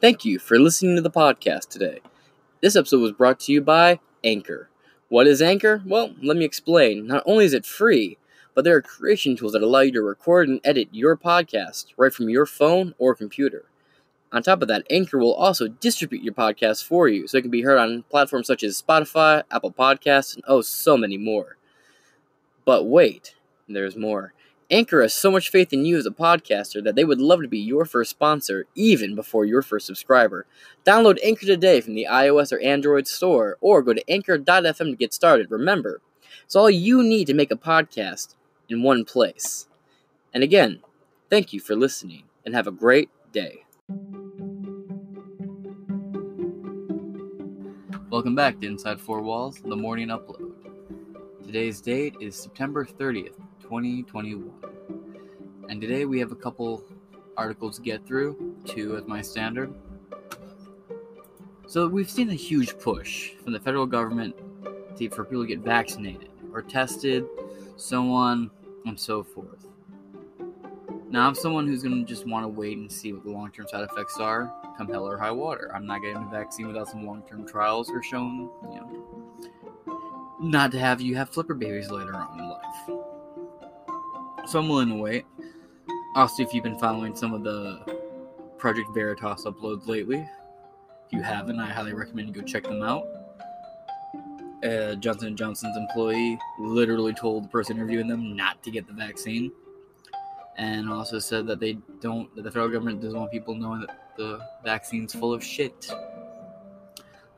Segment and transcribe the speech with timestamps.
[0.00, 2.00] Thank you for listening to the podcast today.
[2.62, 4.70] This episode was brought to you by Anchor.
[5.10, 5.82] What is Anchor?
[5.84, 7.06] Well, let me explain.
[7.06, 8.16] Not only is it free,
[8.54, 12.14] but there are creation tools that allow you to record and edit your podcast right
[12.14, 13.66] from your phone or computer.
[14.32, 17.50] On top of that, Anchor will also distribute your podcast for you so it can
[17.50, 21.58] be heard on platforms such as Spotify, Apple Podcasts, and oh, so many more.
[22.64, 23.34] But wait,
[23.68, 24.32] there's more.
[24.72, 27.48] Anchor has so much faith in you as a podcaster that they would love to
[27.48, 30.46] be your first sponsor, even before your first subscriber.
[30.86, 35.12] Download Anchor today from the iOS or Android store, or go to anchor.fm to get
[35.12, 35.50] started.
[35.50, 36.00] Remember,
[36.44, 38.36] it's all you need to make a podcast
[38.68, 39.66] in one place.
[40.32, 40.78] And again,
[41.28, 43.64] thank you for listening, and have a great day.
[48.08, 50.52] Welcome back to Inside Four Walls, the morning upload.
[51.44, 53.34] Today's date is September 30th,
[53.70, 54.50] 2021.
[55.68, 56.82] And today we have a couple
[57.36, 59.72] articles to get through, two as my standard.
[61.68, 64.34] So we've seen a huge push from the federal government
[64.96, 67.24] to, for people to get vaccinated or tested,
[67.76, 68.50] so on
[68.86, 69.68] and so forth.
[71.08, 73.88] Now I'm someone who's gonna just want to wait and see what the long-term side
[73.88, 75.70] effects are, come hell or high water.
[75.72, 79.24] I'm not getting the vaccine without some long-term trials or shown, you know,
[80.40, 82.49] not to have you have flipper babies later on.
[84.46, 85.24] So I'm willing to wait.
[86.16, 87.80] Also, if you've been following some of the
[88.58, 93.06] Project Veritas uploads lately, if you haven't, I highly recommend you go check them out.
[94.64, 98.92] Uh, Johnson & Johnson's employee literally told the person interviewing them not to get the
[98.92, 99.52] vaccine,
[100.58, 104.14] and also said that they don't, that the federal government doesn't want people knowing that
[104.16, 105.90] the vaccine's full of shit.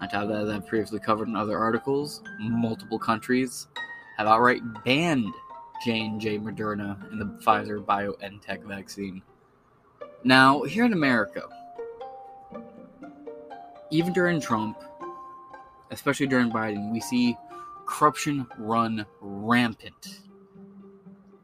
[0.01, 3.69] On top of that, as I've previously covered in other articles, multiple countries
[4.17, 5.33] have outright banned
[5.85, 9.23] J&J Moderna and the Pfizer BioNTech vaccine.
[10.23, 11.49] Now, here in America,
[13.91, 14.79] even during Trump,
[15.91, 17.37] especially during Biden, we see
[17.87, 20.21] corruption run rampant.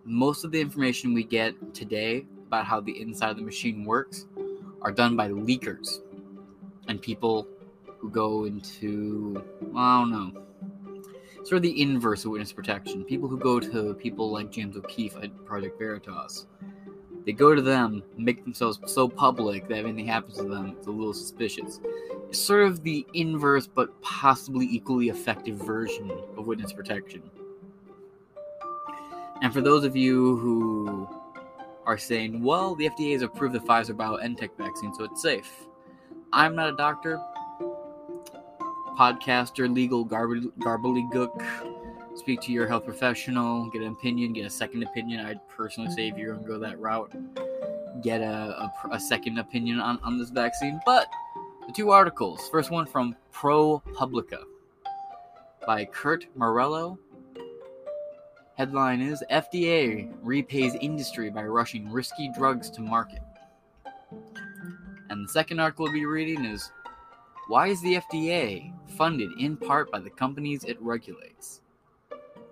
[0.05, 4.27] Most of the information we get today about how the inside of the machine works
[4.83, 5.99] are done by leakers
[6.87, 7.47] and people
[7.99, 9.45] who go into,
[9.77, 10.43] I don't know,
[11.45, 13.05] sort of the inverse of witness protection.
[13.05, 16.47] People who go to people like James O'Keefe at Project Veritas,
[17.25, 20.87] they go to them, make themselves so public that if anything happens to them, it's
[20.87, 21.81] a little suspicious.
[22.29, 27.23] It's sort of the inverse, but possibly equally effective version of witness protection.
[29.43, 31.09] And for those of you who
[31.87, 35.51] are saying, well, the FDA has approved the Pfizer BioNTech vaccine, so it's safe.
[36.33, 37.21] I'm not a doctor
[38.99, 41.47] podcaster, legal garb- gook.
[42.17, 45.25] Speak to your health professional, get an opinion, get a second opinion.
[45.25, 47.13] I'd personally say if you're going to go that route,
[48.03, 50.81] get a, a, a second opinion on, on this vaccine.
[50.85, 51.09] But
[51.67, 54.43] the two articles first one from ProPublica
[55.65, 56.99] by Kurt Morello.
[58.57, 63.21] Headline is FDA repays industry by rushing risky drugs to market.
[65.11, 66.73] And the second article we'll be reading is
[67.47, 71.61] why is the FDA funded in part by the companies it regulates?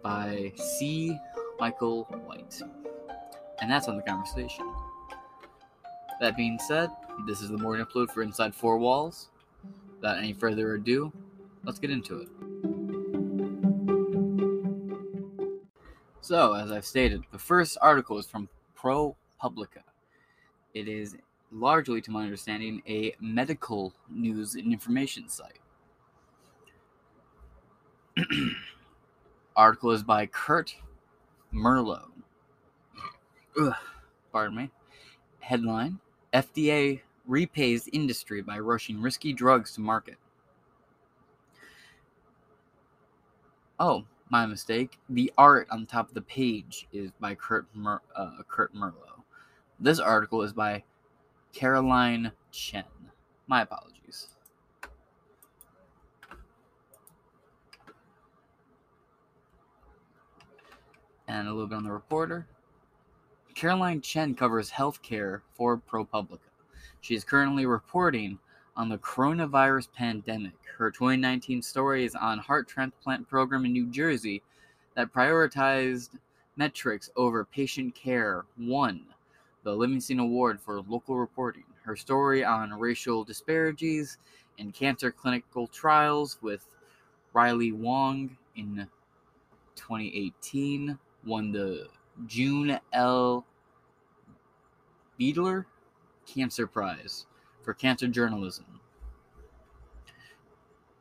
[0.03, 1.19] By C.
[1.59, 2.63] Michael White.
[3.61, 4.73] And that's on the conversation.
[6.21, 6.89] That being said,
[7.27, 9.29] this is the morning upload for Inside Four Walls.
[9.97, 11.13] Without any further ado,
[11.65, 12.29] let's get into it.
[16.21, 19.83] So, as I've stated, the first article is from ProPublica.
[20.75, 21.17] It is
[21.51, 25.59] largely, to my understanding, a medical news and information site.
[29.57, 30.75] Article is by Kurt
[31.53, 32.09] Merlo.
[33.61, 33.75] Ugh,
[34.33, 34.71] pardon me.
[35.41, 35.99] Headline
[36.33, 40.17] FDA repays industry by rushing risky drugs to market.
[43.79, 44.99] Oh, my mistake.
[45.11, 49.23] The art on top of the page is by Kurt Mer- uh, Kurt Merlo.
[49.79, 50.83] This article is by
[51.53, 52.85] Caroline Chen.
[53.47, 54.36] My apologies.
[61.29, 62.47] And a little bit on the reporter.
[63.55, 66.39] Caroline Chen covers healthcare for ProPublica.
[67.01, 68.39] She is currently reporting
[68.77, 70.53] on the coronavirus pandemic.
[70.77, 74.43] Her 2019 story is on heart transplant program in New Jersey
[74.95, 76.11] that prioritized
[76.57, 78.45] metrics over patient care.
[78.57, 79.07] One,
[79.63, 81.65] the Livingston Award for Local Reporting.
[81.83, 84.19] Her story on racial disparities
[84.59, 86.67] in cancer clinical trials with
[87.33, 88.87] Riley Wong in
[89.77, 91.89] 2018 won the
[92.27, 93.45] June L.
[95.21, 95.67] Biedler
[96.27, 97.27] Cancer Prize
[97.63, 98.81] for cancer journalism,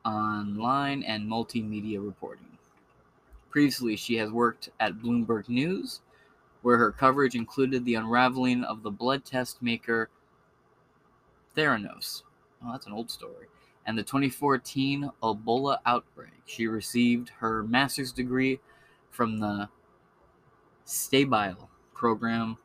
[0.04, 2.58] online, and multimedia reporting.
[3.50, 6.00] Previously, she has worked at Bloomberg News,
[6.62, 10.10] where her coverage included the unraveling of the blood test maker
[11.56, 12.22] Theranos.
[12.62, 13.46] Oh, that's an old story.
[13.86, 16.32] And the 2014 Ebola outbreak.
[16.44, 18.60] She received her master's degree
[19.10, 19.68] from the
[20.86, 22.56] Stabile program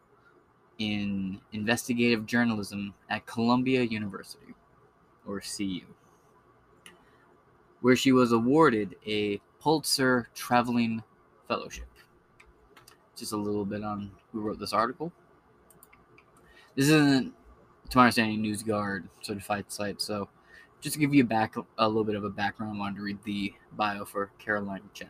[0.77, 4.53] in investigative journalism at Columbia University,
[5.27, 5.81] or CU,
[7.81, 11.03] where she was awarded a Pulitzer Traveling
[11.47, 11.87] Fellowship.
[13.15, 15.11] Just a little bit on who wrote this article.
[16.75, 17.33] This isn't,
[17.89, 20.29] to my understanding, NewsGuard certified site, so
[20.79, 23.23] just to give you back a little bit of a background, I wanted to read
[23.23, 25.09] the bio for Caroline Chen.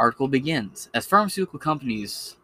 [0.00, 2.38] Article begins As pharmaceutical companies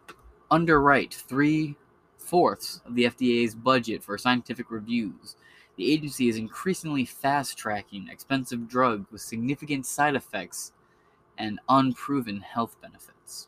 [0.51, 1.75] underwrite three
[2.15, 5.35] fourths of the FDA's budget for scientific reviews,
[5.75, 10.71] the agency is increasingly fast tracking expensive drugs with significant side effects
[11.35, 13.47] and unproven health benefits.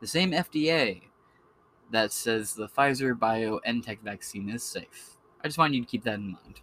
[0.00, 1.02] The same FDA
[1.90, 5.18] that says the Pfizer BioNTech vaccine is safe.
[5.44, 6.62] I just want you to keep that in mind.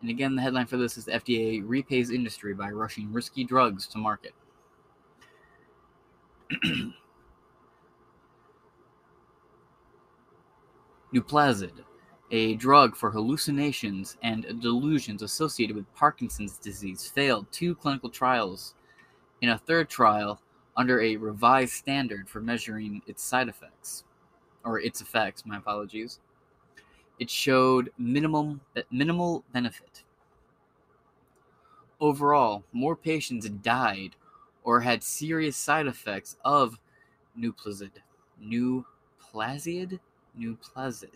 [0.00, 3.98] And again, the headline for this is FDA repays industry by rushing risky drugs to
[3.98, 4.32] market.
[11.14, 11.72] Nuplazid,
[12.30, 18.74] a drug for hallucinations and delusions associated with Parkinson's disease, failed two clinical trials.
[19.42, 20.40] In a third trial,
[20.76, 24.04] under a revised standard for measuring its side effects,
[24.64, 26.20] or its effects, my apologies,
[27.20, 30.02] it showed minimum minimal benefit.
[32.00, 34.16] Overall, more patients died
[34.64, 36.78] or had serious side effects of
[37.38, 37.90] Nuplazid.
[38.42, 40.00] Nuplazid?
[40.38, 41.10] Nuplazid.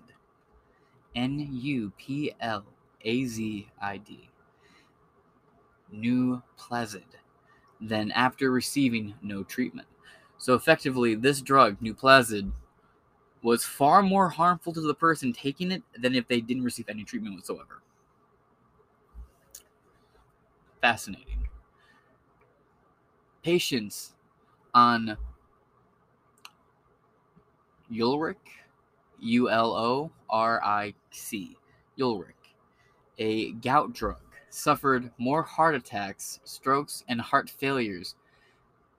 [1.17, 2.65] N U P L
[3.03, 4.29] A Z I D.
[5.93, 7.03] Nuplazid.
[7.81, 9.89] Then after receiving no treatment.
[10.37, 12.53] So effectively, this drug, Nuplazid,
[13.45, 17.05] was far more harmful to the person taking it than if they didn't receive any
[17.05, 17.83] treatment whatsoever.
[20.81, 21.47] Fascinating.
[23.43, 24.15] Patients
[24.73, 25.19] on
[27.93, 28.37] Uloric,
[29.21, 31.59] U L O R I C,
[31.99, 32.55] Uloric,
[33.19, 34.17] a gout drug,
[34.49, 38.15] suffered more heart attacks, strokes, and heart failures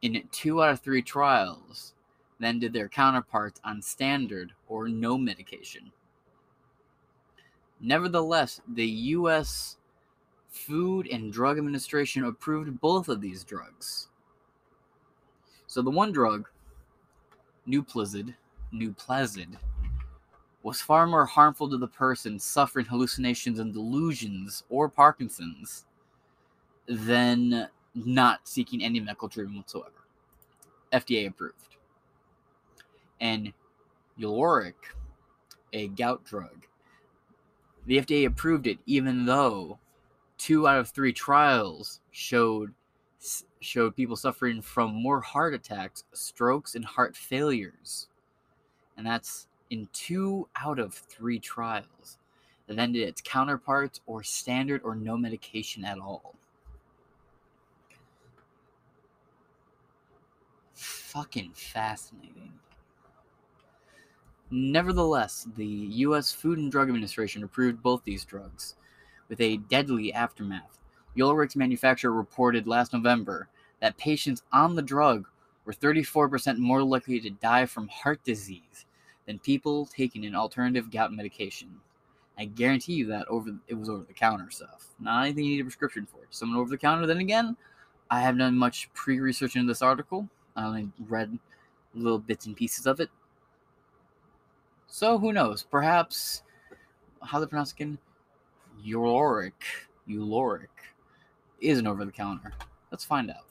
[0.03, 1.94] in two out of three trials
[2.40, 5.92] than did their counterparts on standard or no medication.
[7.80, 9.78] Nevertheless, the U.S.
[10.50, 14.08] Food and Drug Administration approved both of these drugs.
[15.68, 16.48] So the one drug,
[17.68, 18.34] Nuplazid,
[18.74, 19.58] Nuplazid,
[20.64, 25.86] was far more harmful to the person suffering hallucinations and delusions or Parkinson's
[26.88, 29.92] than not seeking any medical treatment whatsoever.
[30.94, 31.75] FDA approved
[33.20, 33.54] and
[34.20, 34.74] Uloric,
[35.74, 36.66] a gout drug.
[37.86, 39.78] The FDA approved it even though
[40.38, 42.74] two out of three trials showed
[43.60, 48.08] showed people suffering from more heart attacks, strokes, and heart failures.
[48.98, 52.18] And that's in two out of three trials
[52.68, 56.36] that ended its counterparts or standard or no medication at all.
[60.74, 62.54] Fucking fascinating.
[64.57, 66.31] Nevertheless, the U.S.
[66.31, 68.76] Food and Drug Administration approved both these drugs,
[69.28, 70.80] with a deadly aftermath.
[71.18, 73.50] Uloric's manufacturer reported last November
[73.81, 75.28] that patients on the drug
[75.66, 78.85] were 34% more likely to die from heart disease
[79.26, 81.81] than people taking an alternative gout medication.
[82.38, 84.88] I guarantee you that over it was over the counter stuff.
[85.02, 86.19] Not anything you need a prescription for.
[86.30, 87.06] Someone over the counter.
[87.06, 87.57] Then again,
[88.09, 90.30] I haven't done much pre-research into this article.
[90.56, 91.40] I only read
[91.94, 93.09] little bits and pieces of it.
[94.95, 95.61] So who knows?
[95.61, 96.44] Perhaps
[97.21, 97.97] how they pronounce again?
[98.81, 99.52] Euloric.
[100.07, 100.69] Uloric
[101.59, 102.54] is an over the counter.
[102.92, 103.44] Let's find out.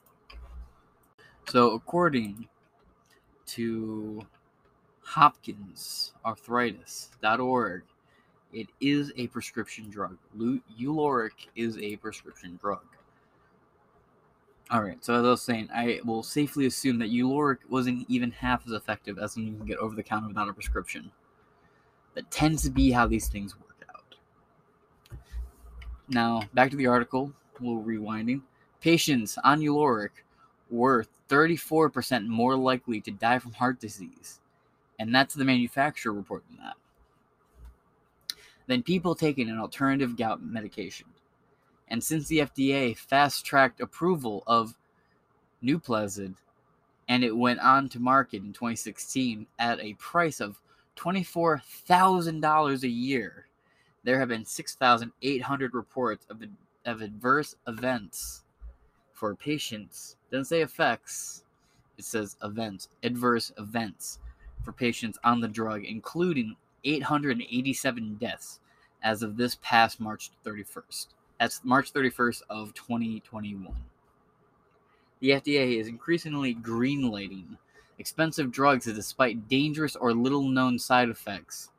[1.47, 2.49] So according
[3.49, 4.23] to
[5.07, 7.83] hopkinsarthritis.org,
[8.55, 10.17] it is a prescription drug.
[10.39, 12.87] Uloric is a prescription drug.
[14.71, 18.31] All right, so as I was saying, I will safely assume that Uloric wasn't even
[18.31, 21.11] half as effective as something you can get over the counter without a prescription.
[22.15, 24.15] That tends to be how these things work out.
[26.09, 27.33] Now, back to the article.
[27.59, 28.43] a little rewinding.
[28.81, 30.25] Patients on Uloric
[30.71, 34.41] were 34% more likely to die from heart disease.
[34.99, 36.77] And that's the manufacturer reporting that.
[38.67, 41.07] Than people taking an alternative gout medication.
[41.89, 44.75] And since the FDA fast tracked approval of
[45.63, 46.35] Nuplazid
[47.09, 50.61] and it went on to market in 2016 at a price of
[50.97, 53.47] $24,000 a year,
[54.05, 56.43] there have been 6,800 reports of,
[56.85, 58.45] of adverse events
[59.13, 60.17] for patients.
[60.31, 61.45] Doesn't say effects,
[61.97, 64.19] it says events, adverse events
[64.63, 68.61] for patients on the drug, including 887 deaths
[69.03, 71.09] as of this past March 31st.
[71.39, 73.75] That's March 31st of 2021.
[75.21, 77.57] The FDA is increasingly greenlighting
[77.99, 81.71] expensive drugs despite dangerous or little known side effects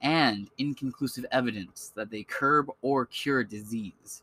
[0.00, 4.22] and inconclusive evidence that they curb or cure disease.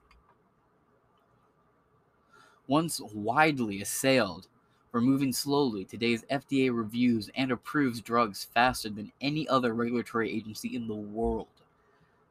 [2.68, 4.48] Once widely assailed
[4.92, 10.76] for moving slowly, today's FDA reviews and approves drugs faster than any other regulatory agency
[10.76, 11.48] in the world.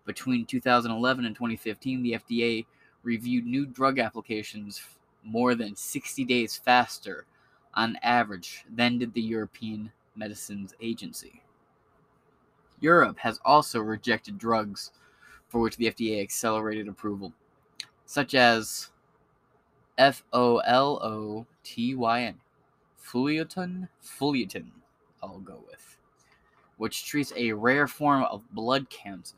[0.05, 2.67] Between 2011 and 2015, the FDA
[3.03, 4.83] reviewed new drug applications
[5.23, 7.27] more than 60 days faster
[7.75, 11.43] on average than did the European Medicines Agency.
[12.81, 14.93] Europe has also rejected drugs
[15.49, 17.33] for which the FDA accelerated approval,
[18.05, 18.91] such as
[19.97, 22.37] F O L O T Y N,
[23.03, 24.71] Fuliotin, Fuliotin,
[25.23, 25.97] I'll go with,
[26.77, 29.37] which treats a rare form of blood cancer.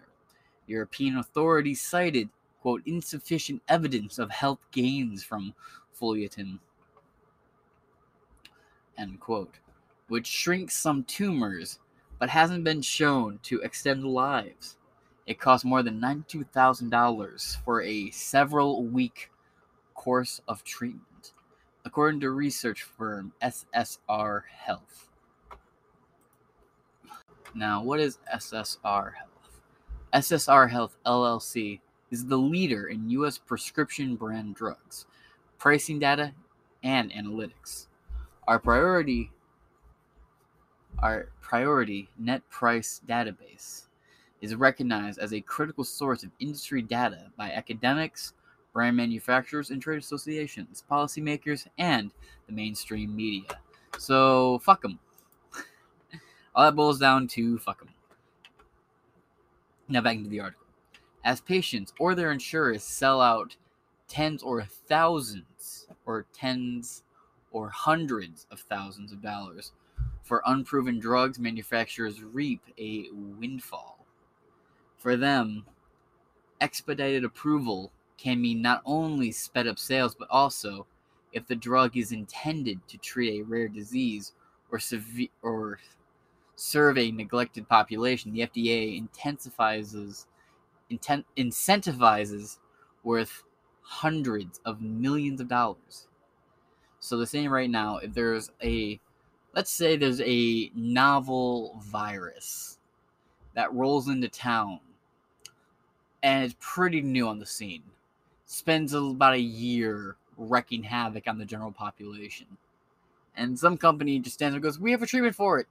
[0.67, 2.29] European authorities cited,
[2.61, 5.55] quote, insufficient evidence of health gains from
[5.99, 6.59] Fuliotin,
[9.00, 9.59] end quote,
[10.09, 11.78] which shrinks some tumors
[12.19, 14.76] but hasn't been shown to extend lives.
[15.26, 19.30] It costs more than $92,000 for a several week
[19.95, 21.33] course of treatment,
[21.85, 25.09] according to research firm SSR Health.
[27.54, 29.61] Now, what is SSR Health?
[30.12, 31.80] SSR Health LLC
[32.11, 33.38] is the leader in U.S.
[33.38, 35.07] prescription brand drugs,
[35.59, 36.33] pricing data,
[36.83, 37.87] and analytics.
[38.49, 39.31] Our priority
[40.99, 43.85] our priority net price database
[44.41, 48.35] is recognized as a critical source of industry data by academics,
[48.73, 52.11] brand manufacturers and trade associations, policymakers, and
[52.47, 53.49] the mainstream media.
[53.99, 54.99] So, fuck them.
[56.55, 57.91] All that boils down to fuck them.
[59.89, 60.67] Now, back into the article.
[61.25, 63.57] As patients or their insurers sell out
[64.09, 67.03] tens or thousands or tens
[67.50, 69.73] or hundreds of thousands of dollars
[70.23, 74.07] for unproven drugs, manufacturers reap a windfall.
[74.99, 75.66] For them,
[76.61, 80.87] expedited approval can mean not only sped up sales, but also
[81.33, 84.35] if the drug is intended to treat a rare disease
[84.71, 85.78] or, severe, or
[86.54, 90.26] serve a neglected population, the FDA intensifies
[90.90, 92.59] intent, incentivizes
[93.02, 93.42] worth
[93.80, 96.07] hundreds of millions of dollars.
[97.00, 99.00] So they're saying right now, if there's a
[99.54, 102.78] let's say there's a novel virus
[103.54, 104.78] that rolls into town
[106.23, 107.83] and it's pretty new on the scene
[108.45, 112.47] spends about a year wrecking havoc on the general population.
[113.37, 115.66] And some company just stands and goes we have a treatment for it.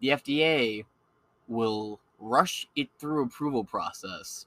[0.00, 0.84] The fda
[1.48, 4.46] will rush it through approval process.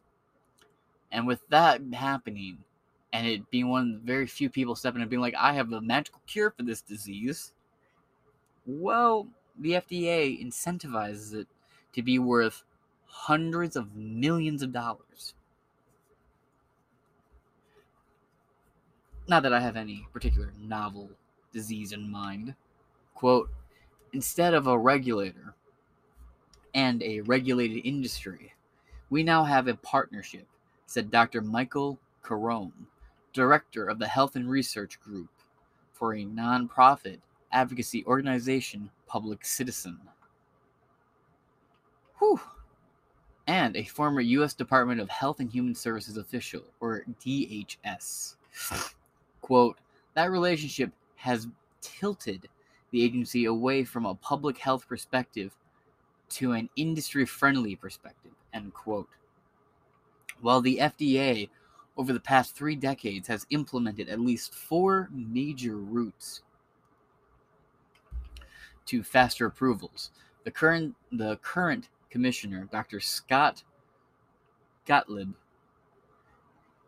[1.12, 2.60] And with that happening
[3.14, 5.54] and it being one of the very few people stepping in and being like i
[5.54, 7.54] have a magical cure for this disease
[8.68, 11.48] well, the FDA incentivizes it
[11.94, 12.64] to be worth
[13.06, 15.34] hundreds of millions of dollars.
[19.30, 21.10] Not that I have any particular novel
[21.54, 22.56] disease in mind.
[23.16, 23.50] Quote,
[24.14, 25.56] instead of a regulator
[26.74, 28.54] and a regulated industry,
[29.10, 30.46] we now have a partnership,
[30.86, 31.42] said Dr.
[31.42, 32.74] Michael Carome,
[33.38, 35.30] director of the Health and Research Group
[35.94, 37.20] for a nonprofit
[37.52, 40.00] advocacy organization Public Citizen.
[42.18, 42.42] Whew.
[43.46, 44.56] And a former U.S.
[44.56, 48.38] Department of Health and Human Services official, or DHS.
[49.42, 49.78] Quote,
[50.16, 51.48] that relationship has
[51.80, 52.50] tilted
[52.90, 55.56] the agency away from a public health perspective
[56.30, 59.10] to an industry friendly perspective, end quote.
[60.42, 61.50] While the FDA
[61.98, 66.44] over the past three decades has implemented at least four major routes
[68.86, 70.12] to faster approvals.
[70.44, 73.00] The current the current commissioner, Dr.
[73.00, 73.64] Scott
[74.86, 75.34] Gottlieb,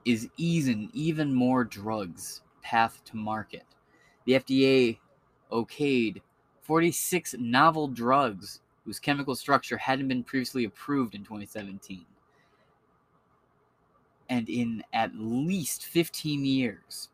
[0.05, 3.65] is easing even more drugs path to market.
[4.25, 4.97] The FDA
[5.51, 6.21] okayed
[6.61, 12.05] 46 novel drugs whose chemical structure hadn't been previously approved in 2017.
[14.29, 17.09] And in at least 15 years.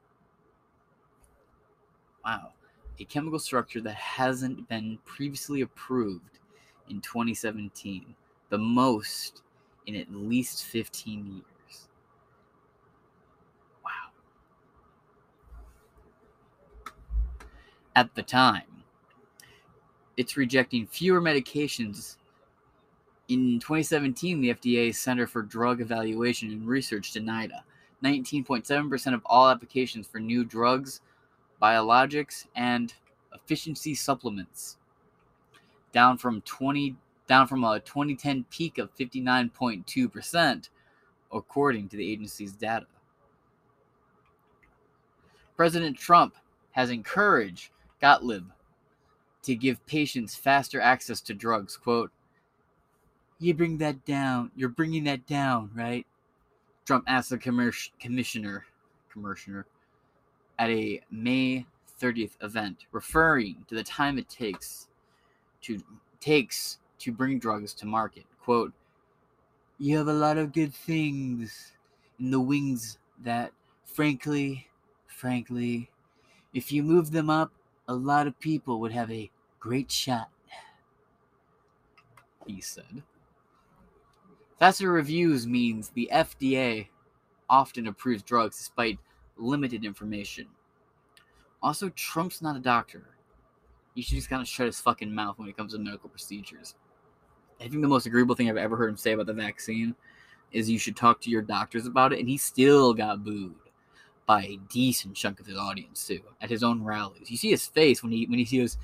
[2.25, 2.51] Wow.
[3.00, 6.39] A chemical structure that hasn't been previously approved
[6.89, 8.15] in 2017.
[8.50, 9.43] The most
[9.86, 11.88] in at least 15 years.
[13.84, 14.12] Wow.
[17.95, 18.63] At the time,
[20.17, 22.17] it's rejecting fewer medications.
[23.27, 27.51] In 2017, the FDA Center for Drug Evaluation and Research denied
[28.03, 31.01] 19.7% of all applications for new drugs,
[31.60, 32.94] biologics, and
[33.34, 34.77] efficacy supplements,
[35.91, 36.96] down from 20
[37.27, 40.70] down from a 2010 peak of 59.2%,
[41.34, 42.86] according to the agency's data.
[45.58, 46.36] President Trump
[46.72, 48.50] has encouraged Gottlieb
[49.41, 51.77] to give patients faster access to drugs.
[51.77, 52.12] Quote,
[53.39, 54.51] you bring that down.
[54.56, 56.06] You're bringing that down, right?
[56.86, 58.65] Trump asked the commissioner,
[59.12, 59.65] commissioner
[60.60, 61.65] at a May
[62.00, 64.88] 30th event, referring to the time it takes
[65.62, 65.82] to
[66.20, 68.24] takes to bring drugs to market.
[68.42, 68.74] Quote,
[69.80, 71.74] you have a lot of good things
[72.20, 73.51] in the wings that,
[73.86, 74.68] frankly,
[75.08, 75.89] frankly,
[76.54, 77.51] if you move them up,
[77.88, 79.30] a lot of people would have a
[79.65, 80.30] Great shot,
[82.46, 83.01] he said.
[84.60, 86.88] Faster reviews means the FDA
[87.50, 89.00] often approves drugs despite
[89.38, 90.48] limited information.
[91.62, 93.04] Also, Trump's not a doctor.
[93.96, 96.76] He should just kind of shut his fucking mouth when it comes to medical procedures.
[97.60, 99.96] I think the most agreeable thing I've ever heard him say about the vaccine
[100.52, 103.56] is you should talk to your doctors about it, and he still got booed
[104.26, 107.30] by a decent chunk of his audience too at his own rallies.
[107.30, 108.78] You see his face when he when he goes,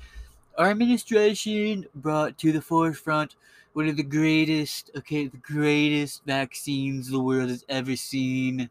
[0.58, 3.36] our administration brought to the forefront
[3.72, 8.68] one of the greatest, okay, the greatest vaccines the world has ever seen.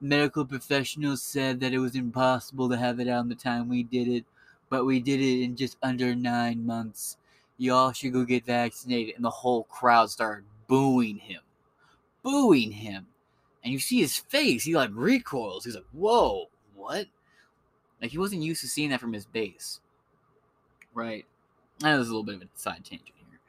[0.00, 3.82] Medical professionals said that it was impossible to have it out in the time we
[3.82, 4.24] did it,
[4.68, 7.16] but we did it in just under nine months.
[7.56, 9.14] Y'all should go get vaccinated.
[9.16, 11.40] And the whole crowd started booing him.
[12.22, 13.06] Booing him.
[13.62, 15.64] And you see his face, he like recoils.
[15.64, 17.06] He's like, whoa, what?
[18.02, 19.80] Like he wasn't used to seeing that from his base
[20.94, 21.24] right?
[21.82, 23.40] Know there's a little bit of a side tangent here,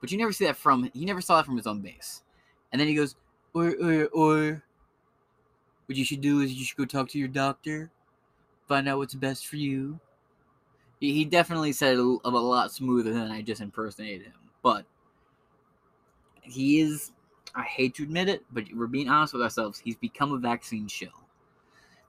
[0.00, 2.22] but you never see that from he never saw that from his own base,
[2.70, 3.16] and then he goes,
[3.54, 4.62] or or or,
[5.86, 7.90] what you should do is you should go talk to your doctor,
[8.68, 9.98] find out what's best for you.
[11.00, 14.84] He, he definitely said it a, a lot smoother than I just impersonated him, but
[16.42, 17.12] he is.
[17.54, 19.78] I hate to admit it, but we're being honest with ourselves.
[19.78, 21.10] He's become a vaccine shill.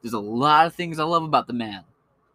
[0.01, 1.83] There's a lot of things I love about the man.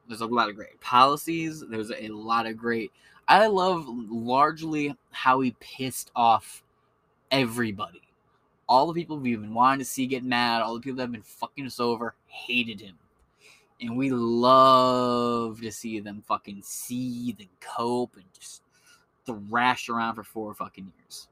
[0.09, 1.63] There's a lot of great policies.
[1.69, 2.91] There's a lot of great.
[3.29, 6.63] I love largely how he pissed off
[7.31, 8.01] everybody.
[8.69, 11.13] All the people we've been wanting to see get mad, all the people that have
[11.13, 12.97] been fucking us over, hated him.
[13.81, 18.63] And we love to see them fucking seethe and cope and just
[19.27, 21.29] thrash around for four fucking years.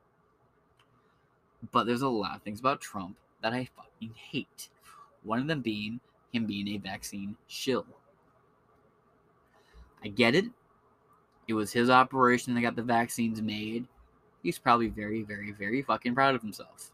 [1.72, 4.68] But there's a lot of things about Trump that I fucking hate.
[5.24, 6.00] One of them being
[6.32, 7.86] him being a vaccine shill.
[10.06, 10.44] I get it.
[11.48, 13.88] It was his operation that got the vaccines made.
[14.44, 16.92] He's probably very, very, very fucking proud of himself.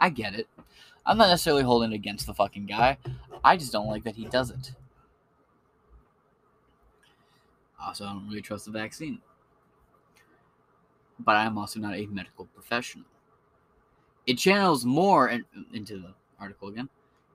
[0.00, 0.48] I get it.
[1.06, 2.98] I'm not necessarily holding it against the fucking guy.
[3.44, 4.72] I just don't like that he does it.
[7.80, 9.20] Also, I don't really trust the vaccine.
[11.20, 13.04] But I'm also not a medical professional.
[14.26, 16.88] It channels more, and into the article again,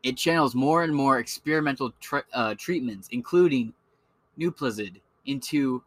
[0.03, 1.93] it channels more and more experimental
[2.33, 3.73] uh, treatments, including
[4.39, 5.83] Nuplazid into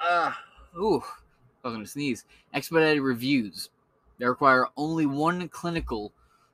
[0.00, 0.38] ah
[0.74, 1.02] uh, ooh
[1.64, 3.70] I was gonna sneeze expedited reviews
[4.18, 6.12] that require only one clinical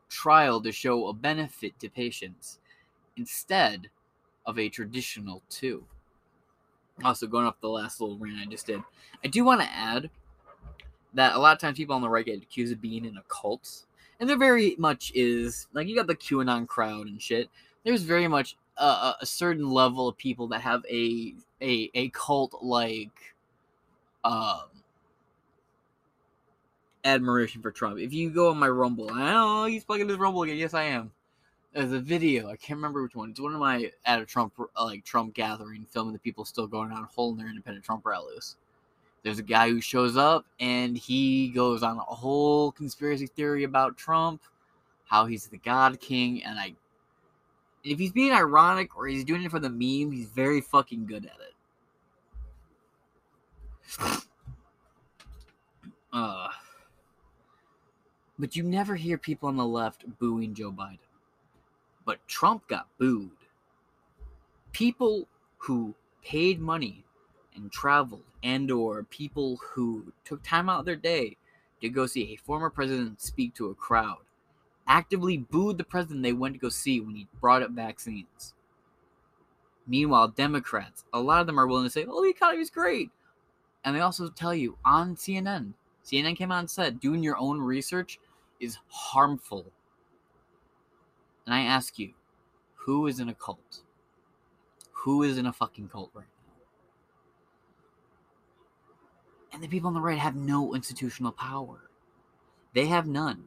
[0.09, 2.59] trial to show a benefit to patients
[3.16, 3.88] instead
[4.46, 5.85] of a traditional two.
[7.05, 8.83] Also, going off the last little rant I just did,
[9.24, 10.11] I do want to add
[11.14, 13.22] that a lot of times people on the right get accused of being in a
[13.29, 13.87] cult,
[14.18, 17.48] and there very much is like you got the QAnon crowd and shit.
[17.85, 22.54] There's very much a, a certain level of people that have a a a cult
[22.62, 23.34] like
[24.24, 24.62] um
[27.04, 27.98] admiration for Trump.
[27.98, 30.56] If you go on my Rumble, know he's plugging his Rumble again.
[30.56, 31.10] Yes, I am.
[31.72, 32.48] There's a video.
[32.48, 33.30] I can't remember which one.
[33.30, 36.92] It's one of my at a Trump like Trump gathering, filming the people still going
[36.92, 38.56] out holding their independent Trump rallies.
[39.22, 43.96] There's a guy who shows up and he goes on a whole conspiracy theory about
[43.96, 44.42] Trump,
[45.04, 46.74] how he's the God King, and I
[47.82, 51.26] if he's being ironic or he's doing it for the meme, he's very fucking good
[51.26, 51.36] at
[54.06, 54.26] it.
[56.12, 56.48] uh,
[58.38, 60.98] but you never hear people on the left booing Joe Biden.
[62.04, 63.30] But Trump got booed.
[64.72, 65.26] People
[65.58, 67.04] who paid money
[67.54, 71.36] and traveled and or people who took time out of their day
[71.80, 74.18] to go see a former president speak to a crowd
[74.90, 78.55] actively booed the president they went to go see when he brought up vaccines.
[79.87, 83.11] Meanwhile, Democrats, a lot of them are willing to say, oh, the economy's great.
[83.85, 85.74] And they also tell you on CNN,
[86.05, 88.18] CNN came out and said, doing your own research
[88.59, 89.66] is harmful.
[91.46, 92.14] And I ask you,
[92.74, 93.83] who is in a cult?
[95.05, 96.55] Who is in a fucking cult right now?
[99.53, 101.88] And the people on the right have no institutional power.
[102.74, 103.44] They have none.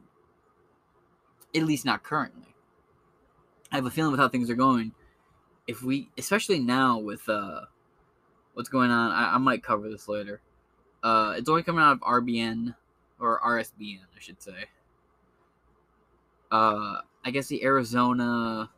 [1.56, 2.56] At least not currently.
[3.72, 4.92] I have a feeling with how things are going,
[5.68, 7.62] if we, especially now with uh,
[8.54, 10.42] what's going on, I, I might cover this later.
[11.02, 12.76] Uh, it's only coming out of RBN
[13.20, 14.66] or RSBN, I should say.
[16.52, 18.70] Uh, I guess the Arizona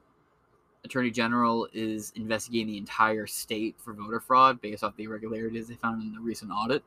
[0.85, 5.75] Attorney General is investigating the entire state for voter fraud based off the irregularities they
[5.75, 6.83] found in the recent audit.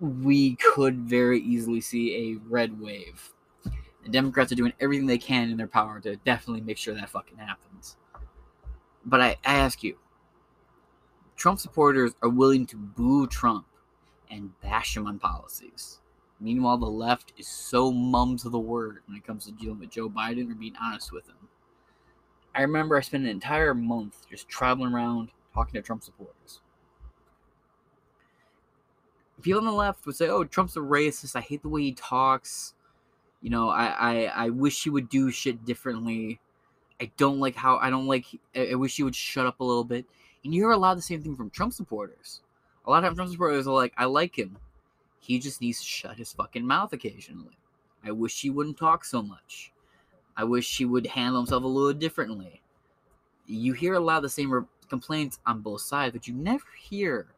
[0.00, 3.32] We could very easily see a red wave.
[4.02, 7.10] The Democrats are doing everything they can in their power to definitely make sure that
[7.10, 7.96] fucking happens.
[9.04, 9.98] But I, I ask you,
[11.36, 13.66] Trump supporters are willing to boo Trump
[14.30, 16.00] and bash him on policies.
[16.40, 19.90] Meanwhile, the left is so mum to the word when it comes to dealing with
[19.90, 21.48] Joe Biden or being honest with him.
[22.54, 26.60] I remember I spent an entire month just traveling around talking to Trump supporters
[29.46, 31.36] people on the left would say, "Oh, Trump's a racist.
[31.36, 32.74] I hate the way he talks.
[33.40, 36.40] You know, I I, I wish he would do shit differently.
[37.00, 38.26] I don't like how I don't like.
[38.54, 40.04] I, I wish he would shut up a little bit."
[40.44, 42.42] And you hear a lot of the same thing from Trump supporters.
[42.86, 44.58] A lot of times Trump supporters are like, "I like him.
[45.20, 47.58] He just needs to shut his fucking mouth occasionally.
[48.04, 49.72] I wish he wouldn't talk so much.
[50.36, 52.62] I wish he would handle himself a little differently."
[53.46, 56.66] You hear a lot of the same re- complaints on both sides, but you never
[56.76, 57.28] hear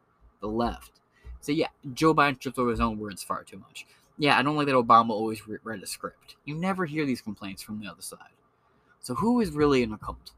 [0.41, 0.98] the left
[1.41, 3.87] so yeah, Joe Biden trips over his own words far too much.
[4.19, 6.37] Yeah, I don't like that Obama always re- read a script.
[6.45, 8.19] You never hear these complaints from the other side.
[9.01, 10.33] So who is really in a cult?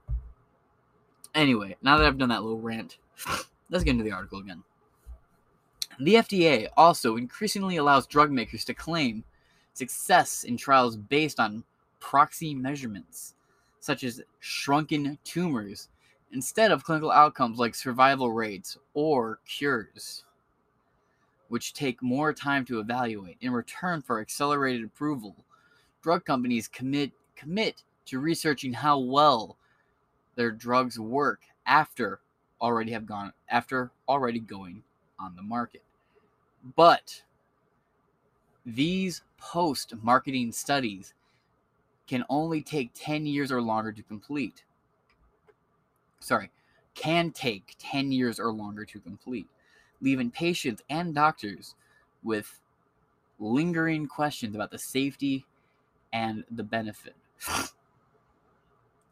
[1.35, 2.99] Anyway, now that I've done that little rant,
[3.71, 4.63] let's get into the article again.
[5.99, 9.25] The FDA also increasingly allows drug makers to claim
[9.73, 11.65] success in trials based on
[12.01, 13.35] proxy measurements,
[13.81, 15.89] such as shrunken tumors,
[16.33, 20.25] instead of clinical outcomes like survival rates or cures
[21.51, 23.37] which take more time to evaluate.
[23.41, 25.35] In return for accelerated approval,
[26.01, 29.57] drug companies commit commit to researching how well
[30.37, 32.21] their drugs work after
[32.63, 34.85] already have gone after already going
[35.19, 35.83] on the market.
[36.77, 37.21] But
[38.65, 41.15] these post marketing studies
[42.07, 44.63] can only take 10 years or longer to complete.
[46.21, 46.51] Sorry,
[46.95, 49.49] can take 10 years or longer to complete
[50.01, 51.75] leaving patients and doctors
[52.23, 52.61] with
[53.39, 55.47] lingering questions about the safety
[56.13, 57.17] and the benefit.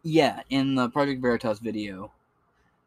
[0.03, 2.13] yeah, in the Project Veritas video,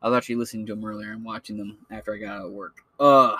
[0.01, 2.51] I was actually listening to them earlier and watching them after I got out of
[2.51, 2.83] work.
[2.99, 3.39] Ugh.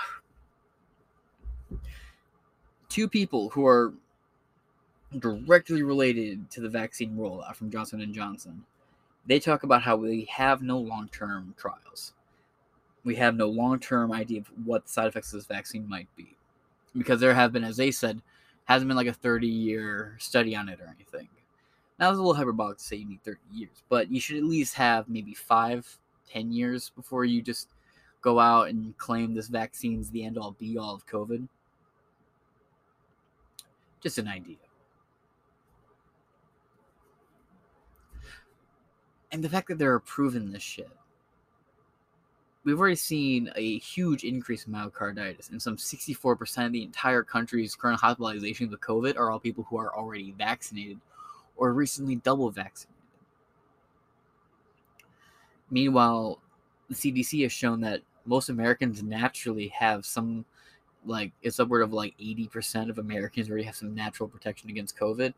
[2.90, 3.94] Two people who are
[5.18, 8.64] directly related to the vaccine rollout from Johnson and Johnson.
[9.26, 12.14] They talk about how we have no long-term trials
[13.04, 16.08] we have no long term idea of what the side effects of this vaccine might
[16.16, 16.36] be.
[16.96, 18.22] Because there have been, as they said,
[18.66, 21.28] hasn't been like a 30 year study on it or anything.
[22.00, 24.44] Now, it's a little hyperbolic to say you need 30 years, but you should at
[24.44, 26.00] least have maybe five,
[26.32, 27.70] 10 years before you just
[28.22, 31.48] go out and claim this vaccine's the end all be all of COVID.
[34.02, 34.58] Just an idea.
[39.32, 40.90] And the fact that they're approving this shit
[42.64, 47.76] we've already seen a huge increase in myocarditis, and some 64% of the entire country's
[47.76, 51.00] current hospitalizations with COVID are all people who are already vaccinated
[51.58, 52.96] or recently double vaccinated.
[55.70, 56.40] Meanwhile,
[56.90, 60.46] the CDC has shown that most Americans naturally have some,
[61.06, 65.34] like, it's upward of like 80% of Americans already have some natural protection against COVID.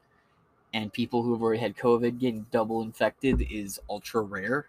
[0.74, 4.66] And people who have already had COVID getting double infected is ultra rare.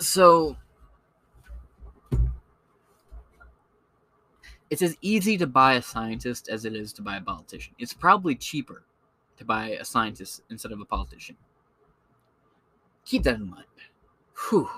[0.00, 0.56] So
[4.70, 7.74] it's as easy to buy a scientist as it is to buy a politician.
[7.78, 8.84] It's probably cheaper
[9.38, 11.36] to buy a scientist instead of a politician.
[13.04, 13.64] Keep that in mind.
[14.50, 14.68] Whew.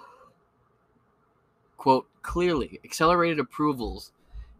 [1.77, 4.13] Quote, clearly, accelerated approvals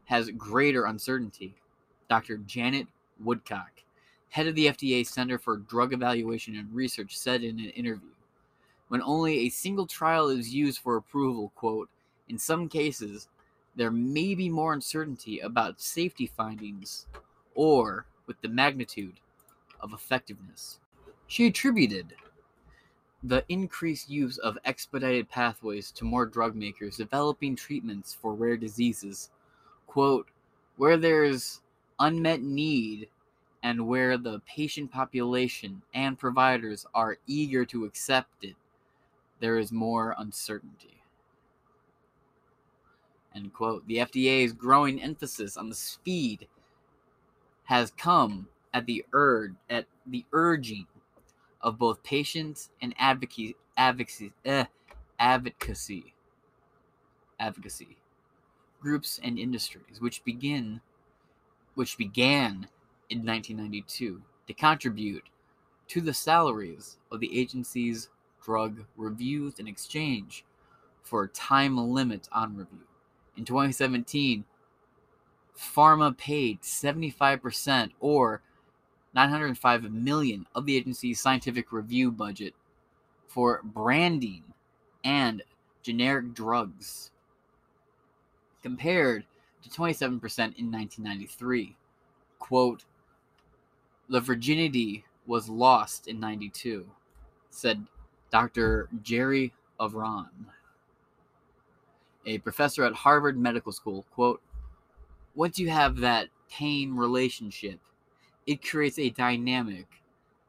[0.07, 1.55] has greater uncertainty.
[2.09, 2.39] Dr.
[2.39, 2.89] Janet
[3.23, 3.71] Woodcock,
[4.31, 8.09] head of the FDA Center for Drug Evaluation and Research, said in an interview
[8.91, 11.89] when only a single trial is used for approval, quote,
[12.29, 13.29] in some cases,
[13.77, 17.07] there may be more uncertainty about safety findings
[17.55, 19.21] or with the magnitude
[19.79, 20.81] of effectiveness.
[21.29, 22.15] She attributed
[23.23, 29.31] the increased use of expedited pathways to more drug makers developing treatments for rare diseases.
[29.87, 30.29] Quote,
[30.79, 31.61] where there's
[32.01, 33.09] unmet need
[33.63, 38.57] and where the patient population and providers are eager to accept it,
[39.41, 41.03] there is more uncertainty.
[43.35, 43.87] End quote.
[43.87, 46.49] The FDA's growing emphasis on the speed
[47.65, 50.87] has come at the urge at the urging
[51.61, 54.65] of both patients and advocacy advocacy eh,
[55.19, 56.15] advocacy
[57.39, 57.97] advocacy
[58.81, 60.81] groups and industries which begin
[61.75, 62.69] which began
[63.09, 65.25] in 1992 to contribute
[65.89, 68.09] to the salaries of the agency's
[68.43, 70.45] drug reviews in exchange
[71.03, 72.87] for a time limit on review.
[73.37, 74.45] In 2017,
[75.57, 78.43] Pharma paid 75% or
[79.15, 82.55] 905 million of the agency's scientific review budget
[83.27, 84.43] for branding
[85.05, 85.43] and
[85.83, 87.11] generic drugs
[88.63, 89.25] compared
[89.63, 91.77] to 27% in 1993.
[92.39, 92.85] Quote,
[94.09, 96.87] the virginity was lost in 92,
[97.51, 97.87] said
[98.31, 98.89] Dr.
[99.03, 100.29] Jerry Avorn,
[102.27, 104.05] a professor at Harvard Medical School.
[104.13, 104.41] Quote,
[105.35, 107.81] once you have that pain relationship,
[108.47, 109.87] it creates a dynamic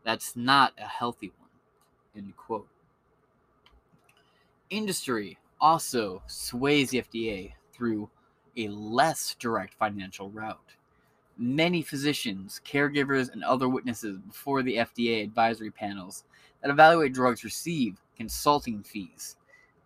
[0.04, 1.50] that's not a healthy one.
[2.16, 2.68] End quote.
[4.70, 8.10] Industry also sways the FDA through
[8.58, 10.60] a less direct financial route.
[11.38, 16.24] Many physicians, caregivers, and other witnesses before the FDA advisory panels
[16.62, 19.36] that evaluate drugs receive consulting fees,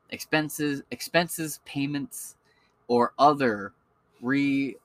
[0.09, 2.35] expenses, expenses, payments,
[2.87, 3.73] or other
[4.21, 4.75] re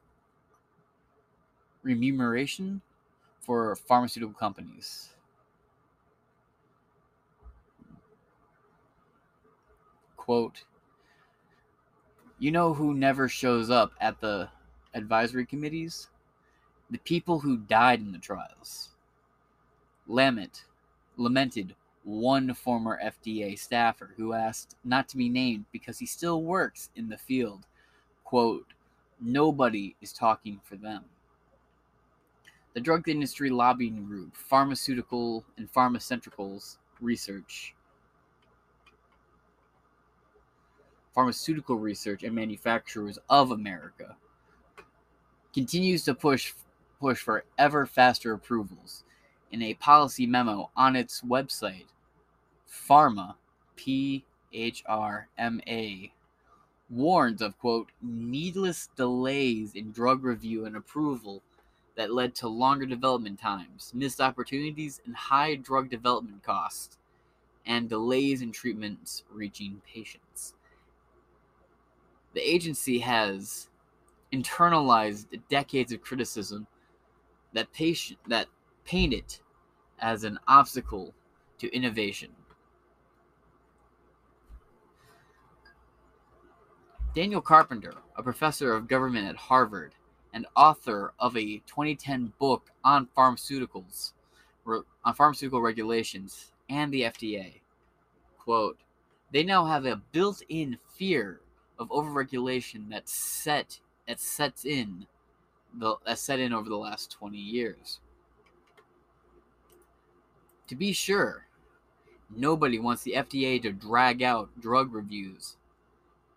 [1.82, 2.80] remuneration
[3.40, 5.10] for pharmaceutical companies.
[10.16, 10.64] Quote,
[12.38, 14.48] you know who never shows up at the
[14.94, 16.08] advisory committees?
[16.90, 18.90] The people who died in the trials.
[20.06, 20.64] Lament,
[21.16, 21.74] lamented
[22.10, 27.08] one former FDA staffer who asked not to be named because he still works in
[27.08, 27.66] the field.
[28.24, 28.66] Quote,
[29.20, 31.04] nobody is talking for them.
[32.74, 37.74] The Drug Industry Lobbying Group, Pharmaceutical and Pharmaceuticals Research,
[41.14, 44.16] Pharmaceutical Research and Manufacturers of America,
[45.52, 46.54] continues to push
[47.00, 49.04] push for ever faster approvals.
[49.50, 51.86] In a policy memo on its website,
[52.70, 53.34] Pharma,
[53.76, 56.12] P H R M A,
[56.88, 61.42] warns of quote needless delays in drug review and approval
[61.96, 66.96] that led to longer development times, missed opportunities, and high drug development costs,
[67.66, 70.54] and delays in treatments reaching patients.
[72.32, 73.68] The agency has
[74.32, 76.68] internalized decades of criticism
[77.52, 78.46] that patient that
[78.84, 79.40] paint it
[79.98, 81.12] as an obstacle
[81.58, 82.30] to innovation.
[87.12, 89.96] Daniel Carpenter, a professor of government at Harvard,
[90.32, 94.12] and author of a 2010 book on pharmaceuticals,
[94.64, 97.54] on pharmaceutical regulations and the FDA.
[98.38, 98.78] Quote,
[99.32, 101.40] they now have a built-in fear
[101.80, 105.06] of overregulation that set that sets in
[105.74, 107.98] the set in over the last 20 years.
[110.68, 111.46] To be sure,
[112.34, 115.56] nobody wants the FDA to drag out drug reviews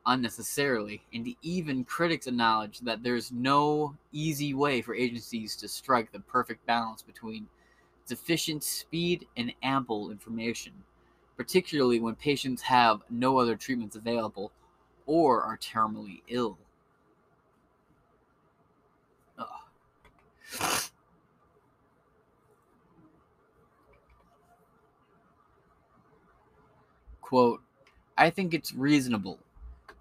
[0.05, 6.19] unnecessarily, and even critics acknowledge that there's no easy way for agencies to strike the
[6.19, 7.47] perfect balance between
[8.05, 10.73] sufficient speed and ample information,
[11.37, 14.51] particularly when patients have no other treatments available
[15.05, 16.57] or are terminally ill.
[19.37, 19.47] Ugh.
[27.21, 27.61] Quote,
[28.17, 29.39] I think it's reasonable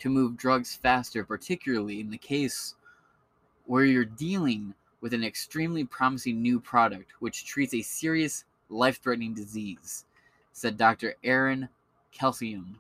[0.03, 2.75] to move drugs faster, particularly in the case
[3.67, 9.33] where you're dealing with an extremely promising new product which treats a serious life threatening
[9.33, 10.05] disease,
[10.53, 11.15] said Dr.
[11.23, 11.69] Aaron
[12.13, 12.75] Kesselheim,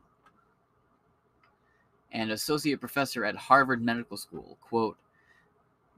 [2.11, 4.58] an associate professor at Harvard Medical School.
[4.61, 4.96] Quote,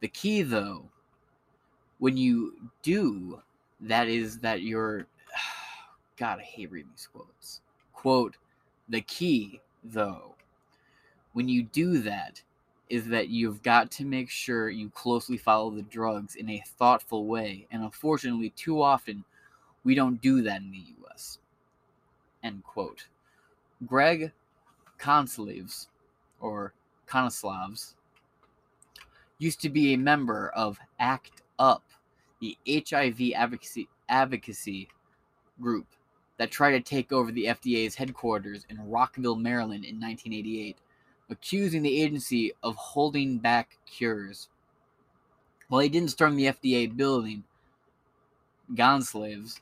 [0.01, 0.85] the key, though,
[2.01, 3.41] when you do
[3.81, 5.07] that is that you're.
[6.19, 7.63] God, I hate reading these quotes.
[7.95, 8.37] Quote,
[8.91, 10.35] the key, though,
[11.35, 12.43] when you do that
[12.89, 17.27] is that you've got to make sure you closely follow the drugs in a thoughtful
[17.27, 17.67] way.
[17.71, 19.25] And unfortunately, too often,
[19.85, 21.39] we don't do that in the US.
[22.43, 23.09] End quote.
[23.87, 24.33] Greg
[24.99, 25.89] Konslavs,
[26.41, 26.73] or
[27.07, 27.95] Konoslavs,
[29.39, 31.83] used to be a member of ACT UP,
[32.41, 34.89] the HIV advocacy, advocacy
[35.61, 35.87] group
[36.37, 40.77] that tried to take over the FDA's headquarters in Rockville, Maryland in 1988
[41.31, 44.49] accusing the agency of holding back cures.
[45.69, 47.45] While he didn't storm the FDA building,
[48.75, 49.61] Gonslaves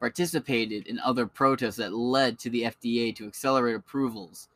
[0.00, 4.48] participated in other protests that led to the FDA to accelerate approvals.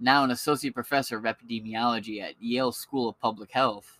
[0.00, 3.98] Now an associate professor of epidemiology at Yale School of Public Health,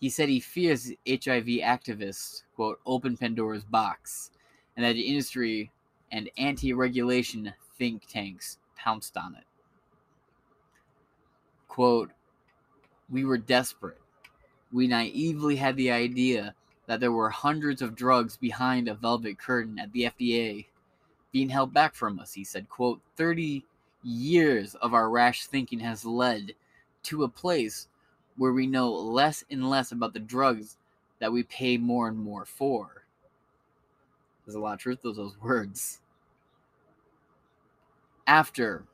[0.00, 4.30] he said he fears HIV activists, quote, open Pandora's box,
[4.76, 5.70] and that the industry
[6.10, 9.44] and anti regulation think tanks pounced on it
[11.80, 12.10] quote,
[13.08, 13.96] we were desperate.
[14.70, 16.54] We naively had the idea
[16.86, 20.66] that there were hundreds of drugs behind a velvet curtain at the FDA
[21.32, 23.64] being held back from us, he said, quote, 30
[24.02, 26.52] years of our rash thinking has led
[27.04, 27.88] to a place
[28.36, 30.76] where we know less and less about the drugs
[31.18, 33.06] that we pay more and more for.
[34.44, 36.02] There's a lot of truth to those words.
[38.26, 38.84] After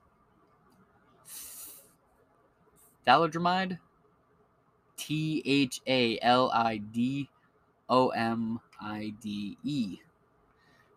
[3.07, 3.79] Thalidomide.
[4.97, 7.29] T H A L I D
[7.89, 9.99] O M I D E.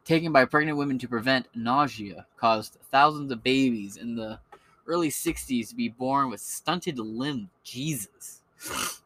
[0.06, 4.40] Taken by pregnant women to prevent nausea, caused thousands of babies in the
[4.88, 7.50] early 60s to be born with stunted limb.
[7.64, 8.42] Jesus.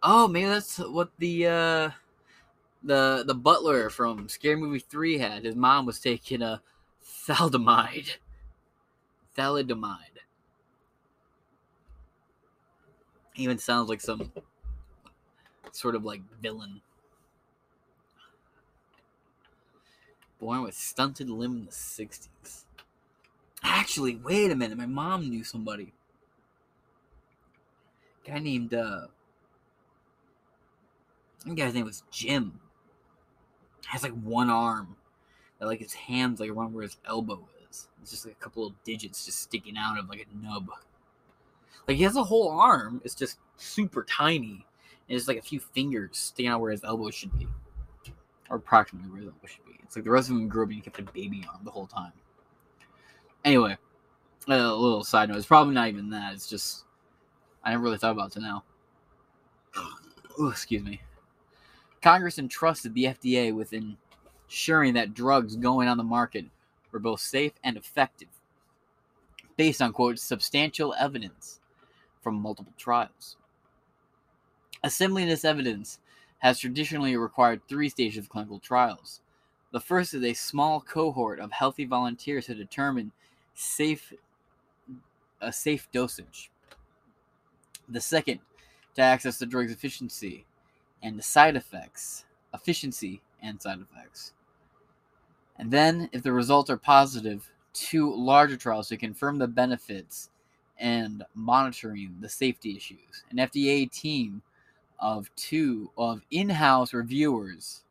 [0.00, 1.90] Oh, maybe that's what the uh,
[2.84, 5.44] the the butler from Scary Movie Three had.
[5.44, 6.62] His mom was taking a
[7.26, 8.16] thalidomide.
[9.36, 10.07] Thalidomide.
[13.38, 14.32] Even sounds like some
[15.72, 16.80] sort of like villain.
[20.38, 22.64] Born with stunted limb in the 60s.
[23.62, 24.78] Actually, wait a minute.
[24.78, 25.92] My mom knew somebody.
[28.24, 29.06] Guy named, uh,
[31.44, 32.60] think guy's name was Jim.
[33.86, 34.96] Has like one arm.
[35.58, 37.88] That like his hands like around where his elbow is.
[38.00, 40.70] It's just like a couple of digits just sticking out of like a nub.
[41.88, 43.00] Like he has a whole arm.
[43.02, 44.66] It's just super tiny.
[45.08, 47.48] And it's like a few fingers sticking out where his elbow should be.
[48.50, 49.80] Or approximately where his elbow should be.
[49.82, 51.70] It's like the rest of him grew up and he kept a baby arm the
[51.70, 52.12] whole time.
[53.42, 53.78] Anyway,
[54.48, 55.38] uh, a little side note.
[55.38, 56.34] It's probably not even that.
[56.34, 56.84] It's just
[57.64, 58.64] I never really thought about it to now.
[60.38, 61.00] Ooh, excuse me.
[62.02, 66.44] Congress entrusted the FDA with ensuring that drugs going on the market
[66.92, 68.28] were both safe and effective,
[69.56, 71.60] based on quote substantial evidence
[72.28, 73.38] from multiple trials.
[74.84, 75.98] Assembling this evidence
[76.40, 79.22] has traditionally required three stages of clinical trials.
[79.72, 83.12] The first is a small cohort of healthy volunteers to determine
[83.54, 84.12] safe
[85.40, 86.50] a safe dosage.
[87.88, 88.40] The second,
[88.96, 90.44] to access the drug's efficiency
[91.02, 94.34] and the side effects, efficiency and side effects.
[95.58, 100.28] And then, if the results are positive, two larger trials to confirm the benefits
[100.78, 103.24] and monitoring the safety issues.
[103.30, 104.42] An FDA team
[104.98, 107.82] of two of in-house reviewers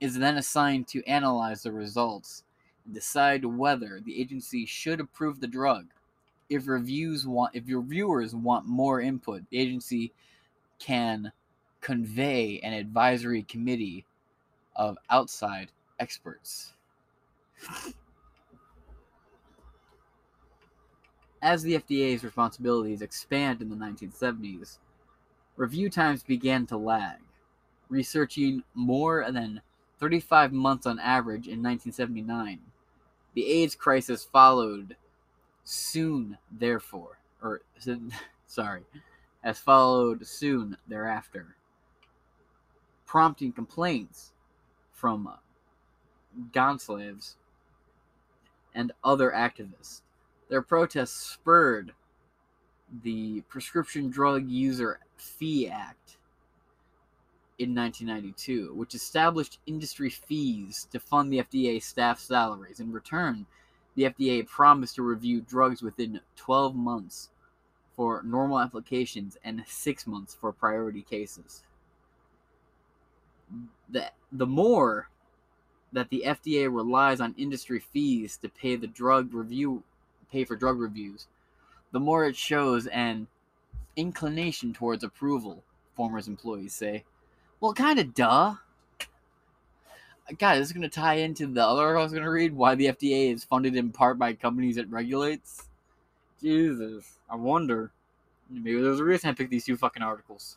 [0.00, 2.44] is then assigned to analyze the results
[2.84, 5.86] and decide whether the agency should approve the drug.
[6.50, 10.12] If reviews want if your viewers want more input, the agency
[10.78, 11.32] can
[11.80, 14.04] convey an advisory committee
[14.76, 16.74] of outside experts.
[21.44, 24.78] As the FDA's responsibilities expand in the 1970s,
[25.56, 27.18] review times began to lag,
[27.90, 29.60] researching more than
[30.00, 32.60] 35 months on average in 1979.
[33.34, 34.96] The AIDS crisis followed
[35.64, 37.60] soon, therefore, or
[38.46, 38.84] sorry,
[39.42, 41.56] has followed soon thereafter,
[43.04, 44.32] prompting complaints
[44.94, 45.28] from
[46.52, 47.34] Gonslaves
[48.74, 50.00] and other activists.
[50.48, 51.92] Their protests spurred
[53.02, 56.16] the Prescription Drug User Fee Act
[57.58, 62.80] in 1992, which established industry fees to fund the FDA staff salaries.
[62.80, 63.46] In return,
[63.94, 67.30] the FDA promised to review drugs within 12 months
[67.96, 71.62] for normal applications and 6 months for priority cases.
[73.88, 75.08] The, the more
[75.92, 79.84] that the FDA relies on industry fees to pay the drug review
[80.34, 81.28] pay for drug reviews,
[81.92, 83.28] the more it shows an
[83.94, 85.62] inclination towards approval,
[85.94, 87.04] Former's employees say.
[87.60, 88.56] Well, kind of duh.
[90.38, 92.52] God, this is going to tie into the other article I was going to read
[92.52, 95.68] why the FDA is funded in part by companies it regulates.
[96.42, 97.92] Jesus, I wonder.
[98.50, 100.56] Maybe there's a reason I picked these two fucking articles.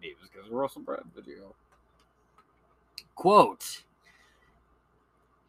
[0.00, 1.54] Maybe it's because of Russell Brand video.
[3.14, 3.82] Quote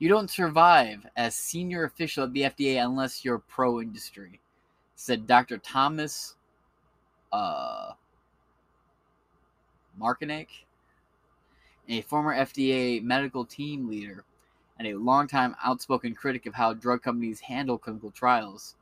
[0.01, 4.39] You don't survive as senior official at the FDA unless you're pro industry,
[4.95, 5.59] said Dr.
[5.59, 6.37] Thomas
[7.31, 7.91] uh,
[11.87, 14.23] a former FDA medical team leader
[14.79, 18.73] and a longtime outspoken critic of how drug companies handle clinical trials.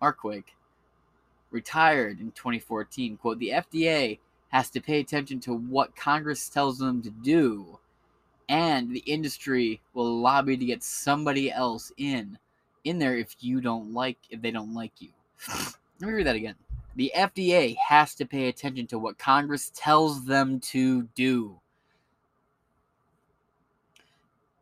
[0.00, 0.44] Markwick
[1.50, 3.16] retired in 2014.
[3.16, 4.20] Quote, the FDA
[4.50, 7.80] has to pay attention to what Congress tells them to do,
[8.48, 12.38] and the industry will lobby to get somebody else in
[12.84, 15.10] in there if you don't like if they don't like you.
[15.48, 16.54] Let me read that again.
[16.96, 21.60] The FDA has to pay attention to what Congress tells them to do.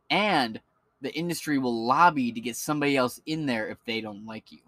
[0.09, 0.59] And
[1.01, 4.59] the industry will lobby to get somebody else in there if they don't like you.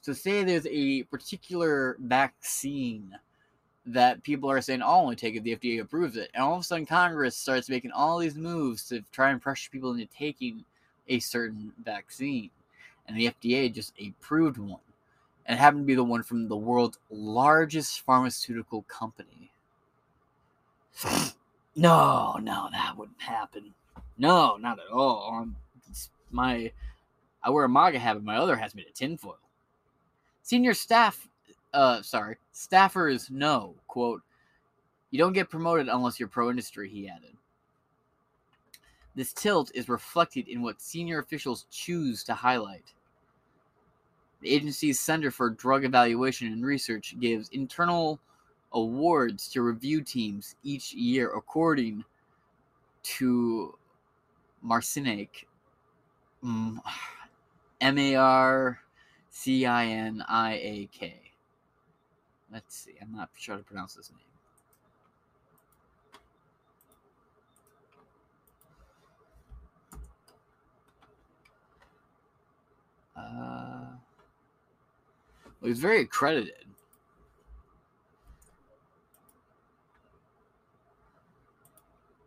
[0.00, 3.16] So, say there's a particular vaccine
[3.86, 6.30] that people are saying, I'll only take it if the FDA approves it.
[6.34, 9.70] And all of a sudden, Congress starts making all these moves to try and pressure
[9.70, 10.64] people into taking
[11.08, 12.50] a certain vaccine.
[13.06, 14.80] And the FDA just approved one.
[15.46, 19.50] And it happened to be the one from the world's largest pharmaceutical company.
[21.76, 23.74] no, no, that wouldn't happen.
[24.16, 25.30] No, not at all.
[25.34, 25.56] Um,
[26.30, 26.72] my,
[27.42, 29.36] I wear a MAGA hat, but my other hat's made of tinfoil.
[30.42, 31.28] Senior staff,
[31.74, 34.22] uh, sorry, staffers know, quote,
[35.10, 37.36] you don't get promoted unless you're pro industry, he added.
[39.14, 42.94] This tilt is reflected in what senior officials choose to highlight.
[44.40, 48.18] The agency's Center for Drug Evaluation and Research gives internal
[48.72, 52.04] awards to review teams each year according
[53.04, 53.78] to
[54.64, 55.46] Marciniak,
[56.42, 56.80] M
[57.80, 58.80] A R
[59.30, 61.23] C I N I A K.
[62.54, 64.20] Let's see, I'm not sure how to pronounce his name.
[73.16, 73.96] Uh,
[75.60, 76.54] well, he's very accredited.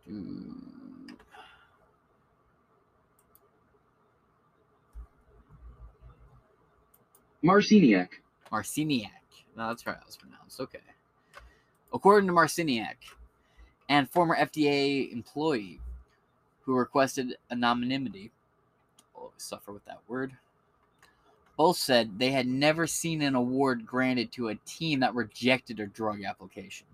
[0.06, 1.16] Dude.
[7.42, 8.08] Marciniak.
[8.52, 9.17] Marciniak.
[9.58, 9.96] No, that's right.
[9.98, 10.60] That was pronounced.
[10.60, 10.78] Okay.
[11.92, 12.94] According to Marciniak,
[13.88, 15.80] and former FDA employee
[16.62, 18.30] who requested anonymity,
[19.14, 20.32] always suffer with that word.
[21.56, 25.88] Both said they had never seen an award granted to a team that rejected a
[25.88, 26.86] drug application.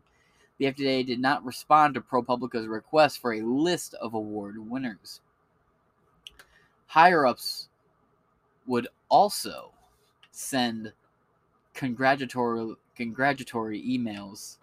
[0.56, 5.20] The FDA did not respond to ProPublica's request for a list of award winners.
[6.86, 7.68] Higher ups
[8.66, 9.72] would also
[10.30, 10.94] send
[11.74, 14.58] congratulatory congratulatory emails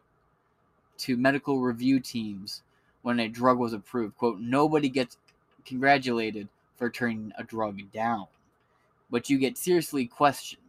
[0.98, 2.64] to medical review teams
[3.02, 4.18] when a drug was approved.
[4.18, 5.18] Quote, nobody gets
[5.66, 6.48] congratulated
[6.78, 8.28] for turning a drug down,
[9.10, 10.62] but you get seriously questioned,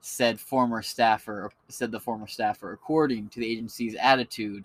[0.00, 4.64] said former staffer said the former staffer, according to the agency's attitude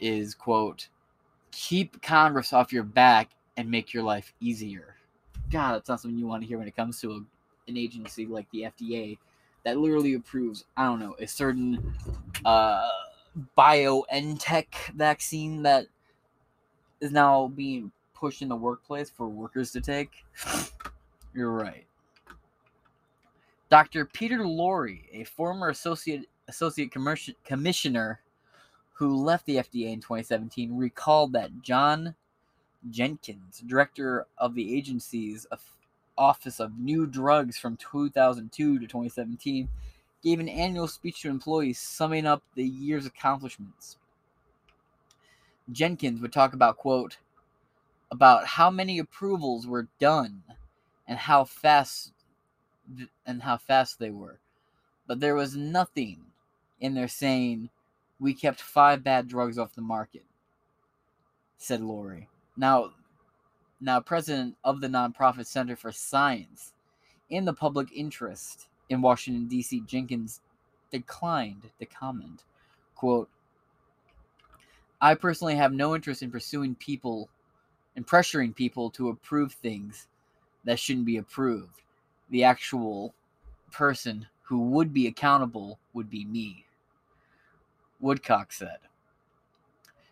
[0.00, 0.88] is quote,
[1.50, 4.96] keep Congress off your back and make your life easier.
[5.50, 7.20] God, that's not something you want to hear when it comes to a,
[7.68, 9.18] an agency like the FDA
[9.64, 11.94] that literally approves, I don't know, a certain
[12.44, 12.88] uh,
[13.58, 15.86] BioNTech vaccine that
[17.00, 20.24] is now being pushed in the workplace for workers to take.
[21.34, 21.84] You're right.
[23.68, 24.04] Dr.
[24.06, 26.92] Peter Lurie, a former associate associate
[27.44, 28.20] commissioner
[28.92, 32.14] who left the FDA in 2017, recalled that John
[32.90, 35.46] Jenkins, director of the agency's
[36.18, 39.68] Office of New Drugs from 2002 to 2017,
[40.22, 43.96] gave an annual speech to employees summing up the year's accomplishments.
[45.70, 47.18] Jenkins would talk about, quote,
[48.10, 50.42] about how many approvals were done
[51.06, 52.12] and how fast
[53.26, 54.38] and how fast they were.
[55.06, 56.18] But there was nothing
[56.80, 57.70] in there saying
[58.18, 60.24] we kept five bad drugs off the market,
[61.58, 62.26] said Lurie.
[62.56, 62.92] Now,
[63.80, 66.72] now president of the nonprofit Center for Science
[67.30, 69.82] in the Public Interest in Washington D.C.
[69.86, 70.40] Jenkins
[70.90, 72.44] declined to comment.
[72.94, 73.28] Quote,
[75.00, 77.28] I personally have no interest in pursuing people
[77.96, 80.06] and pressuring people to approve things
[80.64, 81.82] that shouldn't be approved.
[82.30, 83.14] The actual
[83.72, 86.64] person who would be accountable would be me,
[88.00, 88.78] Woodcock said.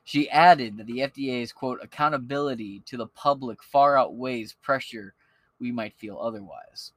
[0.05, 5.15] She added that the FDA's quote accountability to the public far outweighs pressure
[5.59, 6.93] we might feel otherwise.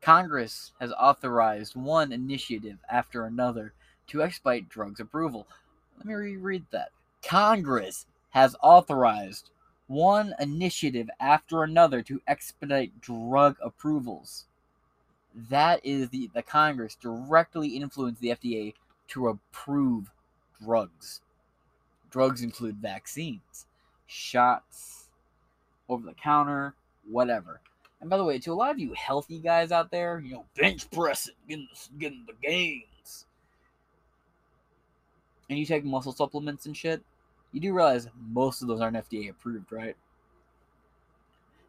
[0.00, 3.72] Congress has authorized one initiative after another
[4.08, 5.46] to expedite drugs approval.
[5.96, 6.90] Let me reread that.
[7.22, 9.50] Congress has authorized
[9.86, 14.46] one initiative after another to expedite drug approvals.
[15.34, 18.74] That is the, the Congress directly influenced the FDA
[19.08, 20.10] to approve
[20.62, 21.21] drugs.
[22.12, 23.66] Drugs include vaccines,
[24.06, 25.08] shots,
[25.88, 26.74] over the counter,
[27.10, 27.60] whatever.
[28.00, 30.44] And by the way, to a lot of you healthy guys out there, you know,
[30.56, 33.26] bench pressing, getting the, getting the gains,
[35.48, 37.02] and you take muscle supplements and shit,
[37.52, 39.96] you do realize most of those aren't FDA approved, right?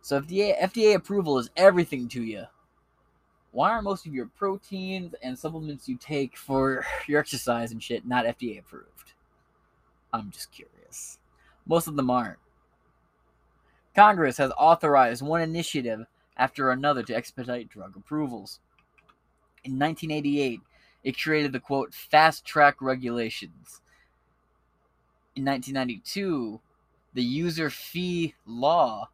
[0.01, 2.45] So FDA FDA approval is everything to you.
[3.51, 8.05] Why are most of your proteins and supplements you take for your exercise and shit
[8.05, 9.13] not FDA approved?
[10.13, 11.17] I'm just curious.
[11.65, 12.37] Most of them aren't.
[13.95, 16.05] Congress has authorized one initiative
[16.37, 18.59] after another to expedite drug approvals.
[19.63, 20.61] In 1988,
[21.03, 23.81] it created the quote fast track regulations.
[25.35, 26.59] In 1992,
[27.13, 29.09] the user fee law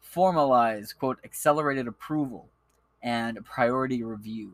[0.00, 2.48] formalized quote accelerated approval
[3.02, 4.52] and priority review.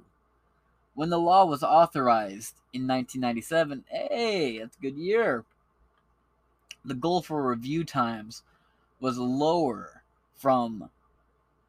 [0.95, 5.45] When the law was authorized in 1997, hey, that's a good year.
[6.85, 8.43] The goal for review times
[9.01, 10.03] was lower
[10.37, 10.91] from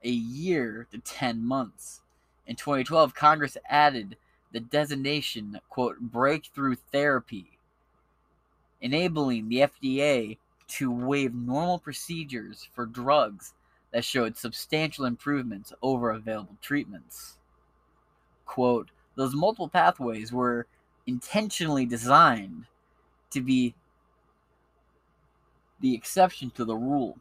[0.03, 2.01] a year to 10 months.
[2.47, 4.17] In 2012, Congress added
[4.51, 7.57] the designation, quote, breakthrough therapy,
[8.81, 10.37] enabling the FDA
[10.67, 13.53] to waive normal procedures for drugs
[13.91, 17.37] that showed substantial improvements over available treatments.
[18.45, 20.67] Quote, those multiple pathways were
[21.05, 22.65] intentionally designed
[23.31, 23.75] to be
[25.81, 27.17] the exception to the rule.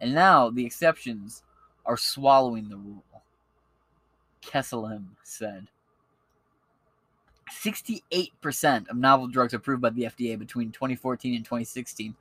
[0.00, 1.42] And now the exceptions
[1.86, 3.04] are swallowing the rule.
[4.42, 5.68] Kesselheim said.
[7.50, 12.14] 68% of novel drugs approved by the FDA between 2014 and 2016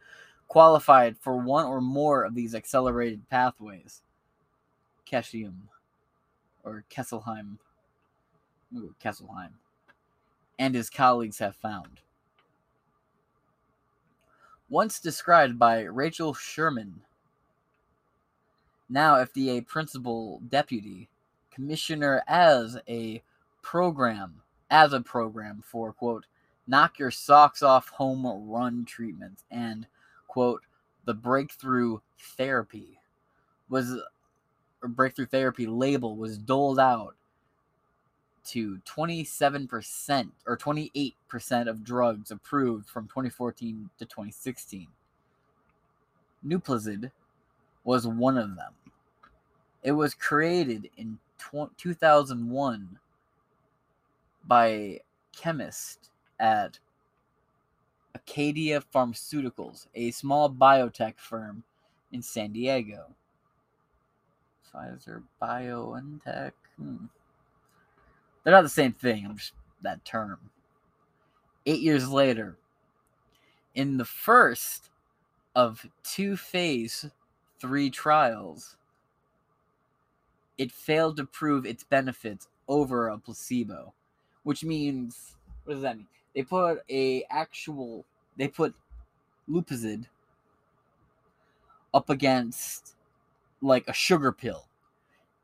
[0.48, 4.02] qualified for one or more of these accelerated pathways.
[5.10, 5.54] Kesselheim
[6.64, 7.58] or Kesselheim,
[8.76, 9.52] Ooh, Kesselheim,
[10.58, 12.02] and his colleagues have found.
[14.70, 17.02] Once described by Rachel Sherman,
[18.90, 21.10] now FDA principal deputy
[21.52, 23.22] commissioner as a
[23.62, 24.42] program
[24.72, 26.26] as a program for quote
[26.68, 29.86] knock your socks off home run treatments and
[30.28, 30.62] quote
[31.06, 32.00] the breakthrough
[32.38, 33.00] therapy
[33.68, 33.98] was
[34.82, 37.16] or breakthrough therapy label was doled out
[38.50, 44.88] to 27% or 28% of drugs approved from 2014 to 2016.
[46.46, 47.12] Nuplazid
[47.84, 48.74] was one of them.
[49.84, 51.20] It was created in
[51.78, 53.00] 2001
[54.46, 55.00] by
[55.36, 56.80] chemist at
[58.16, 61.64] Acadia Pharmaceuticals, a small biotech firm
[62.12, 63.06] in San Diego.
[64.74, 66.52] Pfizer BioNTech.
[66.78, 67.06] Hmm.
[68.44, 69.26] They're not the same thing.
[69.26, 70.40] I'm just that term.
[71.66, 72.58] Eight years later,
[73.76, 74.90] in the first
[75.56, 77.10] of two phase
[77.60, 78.78] three trials,
[80.58, 83.94] it failed to prove its benefits over a placebo,
[84.44, 85.36] which means
[85.66, 86.08] what does that mean?
[86.36, 88.06] They put a actual
[88.38, 88.74] they put
[89.50, 90.06] Lupazid
[91.94, 92.96] up against
[93.62, 94.69] like a sugar pill.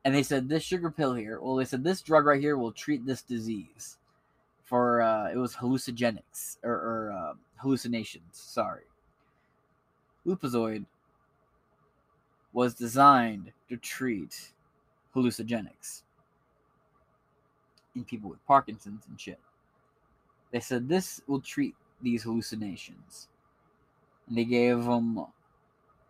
[0.06, 2.70] And they said this sugar pill here, well they said this drug right here will
[2.70, 3.96] treat this disease.
[4.62, 8.84] For uh it was hallucinogenics or, or uh, hallucinations, sorry.
[10.24, 10.84] Lupazoid
[12.52, 14.52] was designed to treat
[15.12, 16.02] hallucinogenics
[17.96, 19.40] in people with Parkinson's and shit.
[20.52, 23.26] They said this will treat these hallucinations.
[24.28, 25.18] And they gave them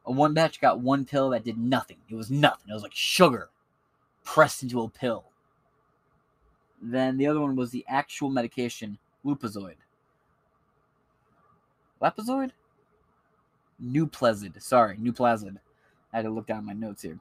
[0.05, 1.97] a one batch got one pill that did nothing.
[2.11, 2.69] It was nothing.
[2.69, 3.49] It was like sugar
[4.27, 5.24] pressed into a pill.
[6.83, 9.77] Then the other one was the actual medication, Lupazoid.
[12.03, 12.51] Lapazoid?
[13.83, 14.61] Nuplazid.
[14.61, 15.57] Sorry, Nuplazid.
[16.12, 17.18] I had to look down my notes here.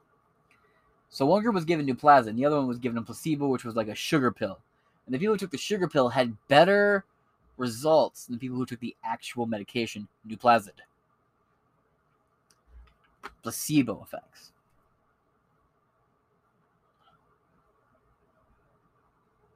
[1.09, 3.63] So one group was given Nuplazid, and the other one was given a placebo, which
[3.63, 4.59] was like a sugar pill.
[5.05, 7.05] And the people who took the sugar pill had better
[7.57, 10.71] results than the people who took the actual medication, Nuplazid.
[13.43, 14.51] Placebo effects.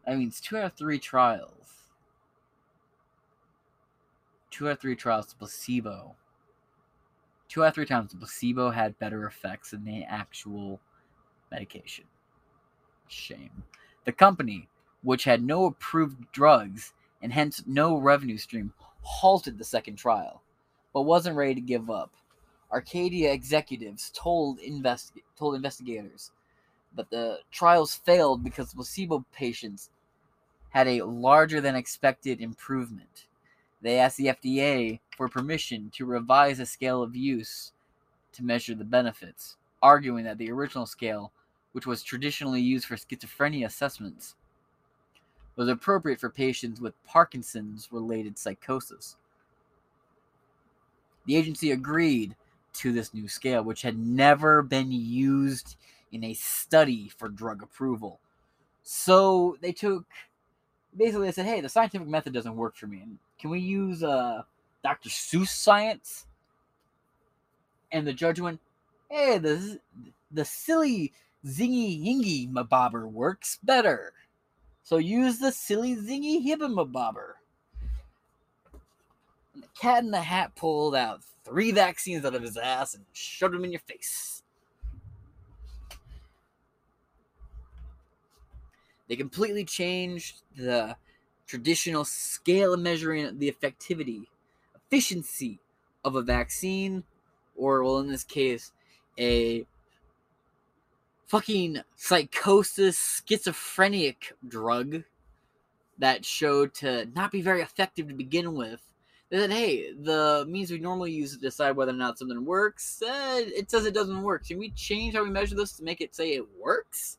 [0.10, 1.84] That means two out of three trials.
[4.50, 6.16] Two out of three trials, placebo.
[7.48, 10.80] Two out of three times, placebo had better effects than the actual
[11.52, 12.06] medication.
[13.08, 13.52] Shame.
[14.06, 14.68] The company,
[15.04, 20.42] which had no approved drugs and hence no revenue stream, halted the second trial,
[20.92, 22.12] but wasn't ready to give up.
[22.72, 26.32] Acadia executives told, investi- told investigators
[26.96, 29.92] that the trials failed because placebo patients
[30.70, 33.26] had a larger than expected improvement.
[33.82, 37.72] They asked the FDA for permission to revise a scale of use
[38.34, 41.32] to measure the benefits, arguing that the original scale,
[41.72, 44.36] which was traditionally used for schizophrenia assessments,
[45.56, 49.18] was appropriate for patients with Parkinson's related psychosis.
[51.26, 52.36] The agency agreed
[52.74, 55.76] to this new scale, which had never been used
[56.12, 58.20] in a study for drug approval.
[58.84, 60.06] So they took
[60.96, 63.04] basically they said, "Hey, the scientific method doesn't work for me.
[63.40, 64.44] Can we use uh,
[64.84, 65.10] Dr.
[65.10, 66.26] Seuss science?"
[67.92, 68.60] And the judge went,
[69.10, 69.80] "Hey, the
[70.32, 71.14] the silly
[71.46, 74.14] zingy hingy mabobber works better.
[74.84, 77.34] So use the silly zingy hibbamabobber."
[79.54, 83.06] And the cat in the hat pulled out three vaccines out of his ass and
[83.14, 84.44] shoved them in your face.
[89.10, 90.96] They completely changed the
[91.48, 94.26] traditional scale of measuring the effectivity,
[94.76, 95.60] efficiency
[96.06, 97.04] of a vaccine,
[97.56, 98.72] or, well, in this case,
[99.20, 99.66] a
[101.28, 105.04] fucking psychosis schizophrenic drug
[106.00, 108.82] that showed to not be very effective to begin with.
[109.30, 113.02] They said, hey, the means we normally use to decide whether or not something works,
[113.04, 114.48] uh, it says it doesn't work.
[114.48, 117.19] Can we change how we measure this to make it say it works?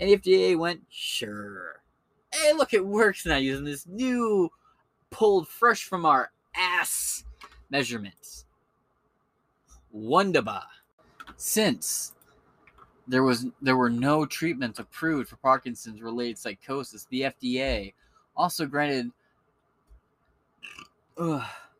[0.00, 1.82] And the FDA went, sure.
[2.32, 4.50] Hey, look, it works now using this new,
[5.10, 7.24] pulled fresh from our ass
[7.70, 8.44] measurements.
[9.94, 10.62] Wonderba.
[11.36, 12.12] Since
[13.06, 17.92] there was there were no treatments approved for Parkinson's related psychosis, the FDA
[18.36, 19.10] also granted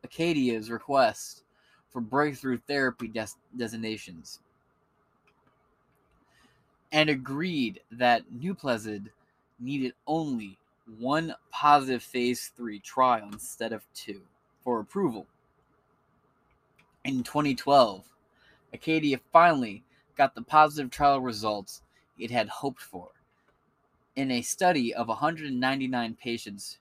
[0.04, 1.44] Acadia's request
[1.88, 4.40] for breakthrough therapy des- designations
[6.94, 9.10] and agreed that Nuplazid
[9.58, 10.56] needed only
[11.00, 14.22] one positive phase 3 trial instead of two
[14.62, 15.26] for approval.
[17.04, 18.04] In 2012,
[18.72, 19.82] Acadia finally
[20.16, 21.82] got the positive trial results
[22.16, 23.08] it had hoped for.
[24.14, 26.78] In a study of 199 patients,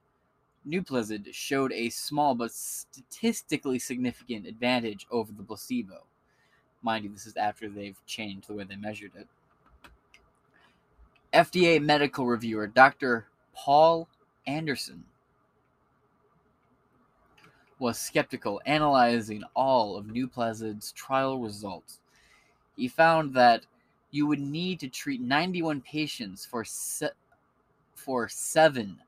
[0.67, 6.03] Nuplazid showed a small but statistically significant advantage over the placebo.
[6.83, 9.27] Mind you, this is after they've changed the way they measured it.
[11.33, 13.27] FDA medical reviewer Dr.
[13.55, 14.07] Paul
[14.47, 15.03] Anderson
[17.79, 21.99] was skeptical, analyzing all of Nuplazid's trial results.
[22.77, 23.65] He found that
[24.11, 27.09] you would need to treat 91 patients for se-
[27.95, 28.99] for 7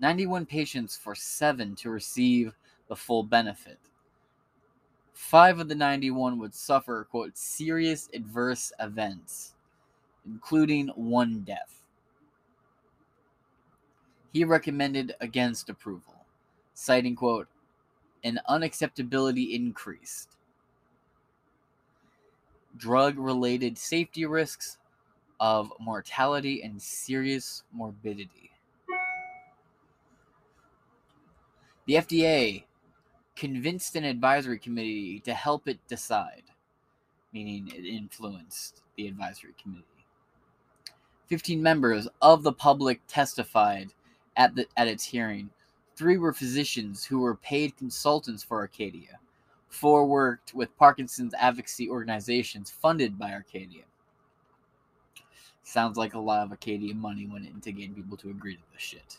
[0.00, 2.54] 91 patients for 7 to receive
[2.88, 3.78] the full benefit.
[5.14, 9.55] 5 of the 91 would suffer quote serious adverse events
[10.26, 11.82] including one death.
[14.32, 16.26] He recommended against approval,
[16.74, 17.48] citing, quote,
[18.24, 20.36] an unacceptability increased,
[22.76, 24.78] drug related safety risks
[25.40, 28.50] of mortality and serious morbidity.
[31.86, 32.64] The FDA
[33.36, 36.42] convinced an advisory committee to help it decide,
[37.32, 39.95] meaning it influenced the advisory committee.
[41.26, 43.92] 15 members of the public testified
[44.36, 45.50] at the at its hearing.
[45.96, 49.18] Three were physicians who were paid consultants for Acadia.
[49.68, 53.84] Four worked with Parkinson's advocacy organizations funded by Acadia.
[55.62, 58.82] Sounds like a lot of Acadia money went into getting people to agree to this
[58.82, 59.18] shit,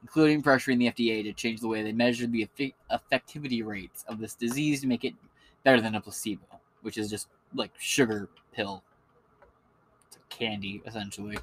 [0.00, 4.18] including pressuring the FDA to change the way they measured the effi- effectivity rates of
[4.18, 5.14] this disease to make it
[5.64, 6.46] better than a placebo,
[6.80, 8.82] which is just like sugar pill
[10.30, 11.38] candy, essentially.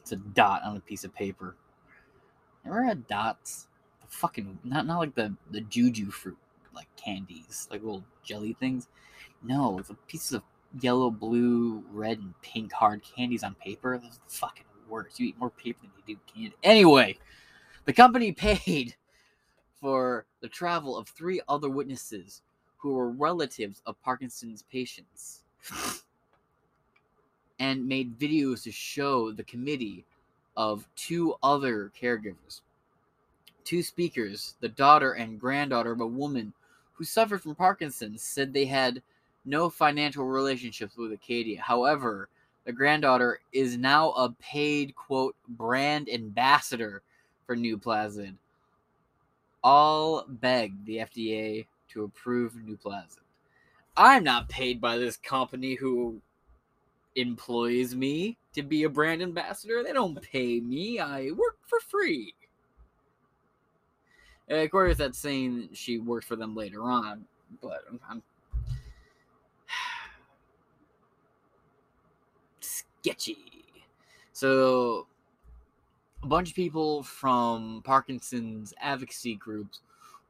[0.00, 1.56] It's a dot on a piece of paper.
[2.66, 3.68] Ever had dots?
[4.02, 6.38] The fucking not not like the the juju fruit
[6.74, 8.88] like candies, like little jelly things.
[9.42, 10.42] No, it's a pieces of
[10.80, 13.94] yellow, blue, red, and pink hard candies on paper.
[13.94, 15.18] Are the fucking worst.
[15.18, 16.56] You eat more paper than you do candy.
[16.62, 17.18] Anyway,
[17.84, 18.32] the company
[18.66, 18.94] paid
[19.80, 22.42] for the travel of three other witnesses
[22.76, 25.39] who were relatives of Parkinson's patients
[27.58, 30.04] and made videos to show the committee
[30.56, 32.62] of two other caregivers.
[33.64, 36.52] Two speakers, the daughter and granddaughter of a woman
[36.94, 39.02] who suffered from Parkinson's, said they had
[39.44, 41.60] no financial relationships with Acadia.
[41.60, 42.28] However,
[42.64, 47.02] the granddaughter is now a paid, quote, brand ambassador
[47.46, 48.34] for Nuplazid.
[49.62, 53.19] All begged the FDA to approve Nuplazid.
[53.96, 56.20] I'm not paid by this company who
[57.16, 59.82] employs me to be a brand ambassador.
[59.82, 60.98] They don't pay me.
[60.98, 62.34] I work for free.
[64.50, 67.24] Uh, of course, that's saying she worked for them later on,
[67.62, 68.22] but I'm, I'm
[72.60, 73.36] sketchy.
[74.32, 75.06] So,
[76.22, 79.80] a bunch of people from Parkinson's advocacy groups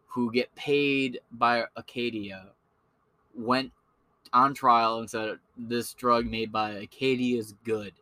[0.07, 2.49] who get paid by Acadia
[3.37, 3.73] went
[4.33, 7.93] on trial and said this drug made by Acadia is good.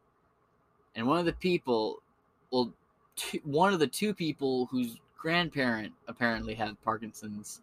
[0.95, 2.03] And one of the people,
[2.51, 2.72] well,
[3.16, 7.61] two, one of the two people whose grandparent apparently had Parkinson's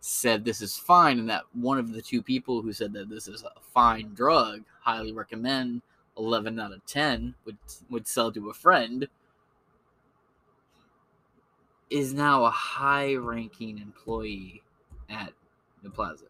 [0.00, 3.28] said this is fine, and that one of the two people who said that this
[3.28, 5.82] is a fine drug, highly recommend,
[6.16, 7.56] 11 out of 10 would
[7.90, 9.08] would sell to a friend,
[11.90, 14.62] is now a high-ranking employee
[15.08, 15.32] at
[15.82, 16.26] the plaza.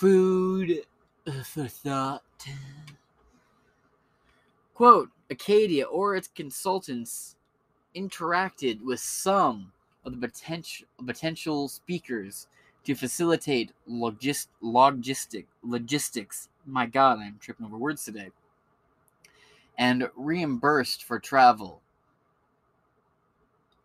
[0.00, 0.86] Food
[1.44, 2.22] for thought.
[4.72, 7.36] Quote Acadia or its consultants
[7.94, 9.72] interacted with some
[10.06, 12.46] of the potential potential speakers
[12.84, 16.48] to facilitate logist, logistic logistics.
[16.64, 18.30] My God, I'm tripping over words today.
[19.76, 21.82] And reimbursed for travel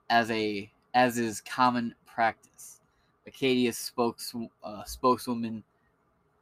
[0.09, 2.79] as a as is common practice.
[3.27, 5.65] Acadia's spokes, uh, spokeswoman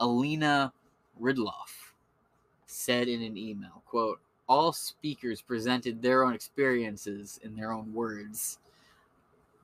[0.04, 0.74] Alina
[1.22, 1.94] Ridloff
[2.66, 8.60] said in an email, quote, all speakers presented their own experiences in their own words.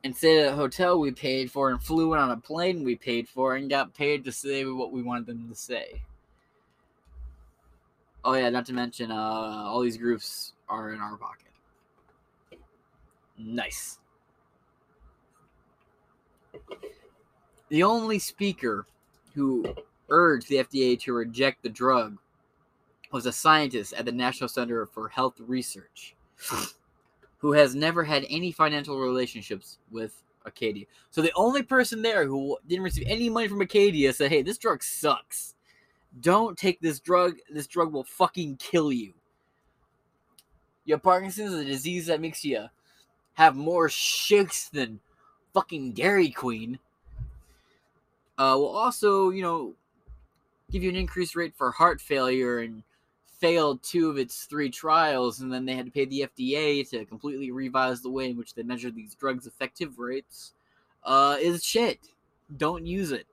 [0.02, 3.28] And at a hotel we paid for and flew in on a plane we paid
[3.28, 6.02] for and got paid to say what we wanted them to say.
[8.24, 11.52] Oh yeah, not to mention uh, all these groups are in our pocket.
[13.38, 14.00] Nice.
[17.68, 18.86] The only speaker
[19.36, 19.66] who
[20.10, 22.18] urged the FDA to reject the drug
[23.12, 26.16] was a scientist at the National Center for Health Research
[27.40, 30.86] who has never had any financial relationships with Acadia.
[31.10, 34.58] So the only person there who didn't receive any money from Acadia said, "Hey, this
[34.58, 35.56] drug sucks.
[36.20, 37.38] Don't take this drug.
[37.50, 39.14] This drug will fucking kill you.
[40.86, 42.68] You have Parkinson's, a disease that makes you
[43.34, 45.00] have more shakes than
[45.54, 46.80] fucking Dairy Queen.
[48.38, 49.76] Uh, will also, you know,
[50.72, 52.84] give you an increased rate for heart failure and
[53.40, 57.06] failed two of its three trials, and then they had to pay the FDA to
[57.06, 60.54] completely revise the way in which they measure these drugs' effective rates,
[61.04, 62.00] uh, is shit.
[62.58, 63.28] Don't use it.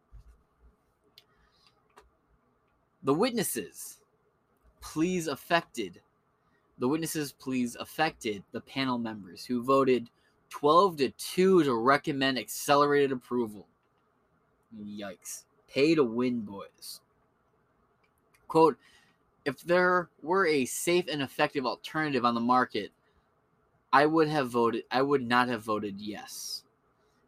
[3.02, 3.98] The witnesses,
[4.80, 6.00] please affected.
[6.78, 10.08] The witnesses, please affected the panel members who voted
[10.50, 13.66] 12 to 2 to recommend accelerated approval.
[14.78, 15.44] Yikes.
[15.68, 17.00] Pay to win, boys.
[18.48, 18.76] Quote,
[19.44, 22.90] if there were a safe and effective alternative on the market,
[23.92, 26.64] I would have voted I would not have voted yes,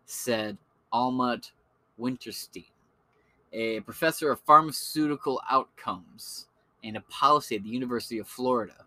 [0.04, 0.58] said
[0.92, 1.52] Almut
[1.98, 2.66] Winterstein,
[3.52, 6.48] a professor of pharmaceutical outcomes
[6.84, 8.86] and a policy at the University of Florida.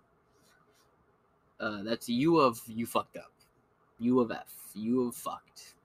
[1.60, 3.32] Uh, that's U of you fucked up.
[4.00, 4.54] U of F.
[4.74, 5.76] You have fucked.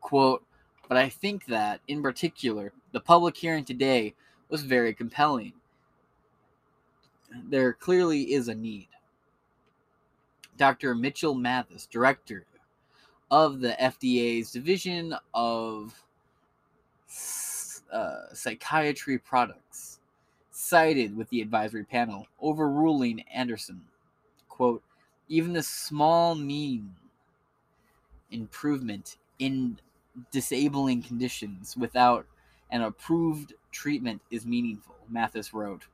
[0.00, 0.44] Quote,
[0.88, 4.14] but I think that, in particular, the public hearing today
[4.48, 5.52] was very compelling.
[7.48, 8.88] There clearly is a need.
[10.56, 10.94] Dr.
[10.94, 12.44] Mitchell Mathis, director
[13.30, 16.02] of the FDA's Division of
[17.92, 20.00] uh, Psychiatry Products,
[20.50, 23.80] sided with the advisory panel, overruling Anderson.
[24.48, 24.82] Quote,
[25.28, 26.94] even the small mean
[28.30, 29.78] improvement in
[30.30, 32.26] disabling conditions without
[32.70, 35.86] and approved treatment is meaningful, Mathis wrote,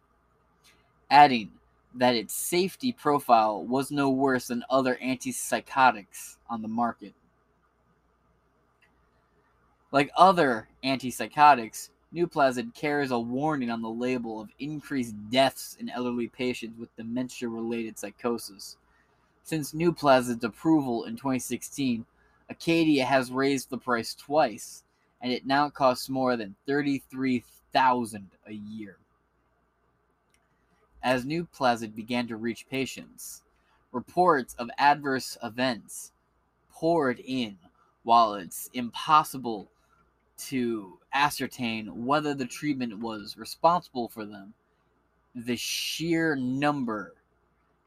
[1.10, 1.50] adding
[1.94, 7.14] that its safety profile was no worse than other antipsychotics on the market.
[9.92, 16.28] Like other antipsychotics, Nuplazid carries a warning on the label of increased deaths in elderly
[16.28, 18.76] patients with dementia related psychosis.
[19.42, 22.04] Since Nuplazid's approval in 2016,
[22.48, 24.82] Acadia has raised the price twice,
[25.20, 28.96] and it now costs more than 33000 a year.
[31.02, 33.42] As new Nuplazid began to reach patients,
[33.92, 36.12] reports of adverse events
[36.70, 37.56] poured in
[38.02, 39.70] while it's impossible
[40.38, 44.52] to ascertain whether the treatment was responsible for them.
[45.34, 47.14] The sheer number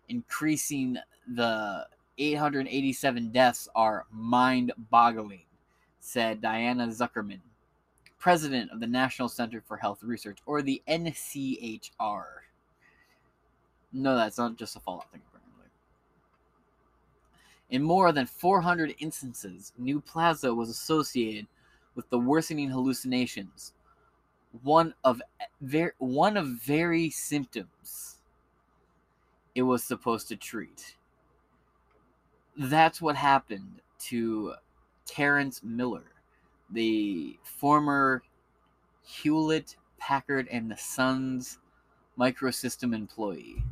[0.07, 5.43] increasing the 887 deaths are mind boggling,
[6.00, 7.41] said Diana Zuckerman,
[8.18, 12.24] president of the National Center for Health Research, or the NCHR.
[13.91, 15.68] No, that's not just a fallout thing, apparently.
[17.70, 21.47] In more than 400 instances, Nuplazid was associated
[21.95, 23.74] with the worsening hallucinations.
[24.64, 25.22] One of
[25.62, 28.18] ver- one of very symptoms
[29.54, 30.95] it was supposed to treat.
[32.58, 34.54] That's what happened to
[35.10, 36.12] Terrence Miller,
[36.70, 38.22] the former
[39.01, 41.57] Hewlett Packard and the Sons
[42.18, 43.64] microsystem employee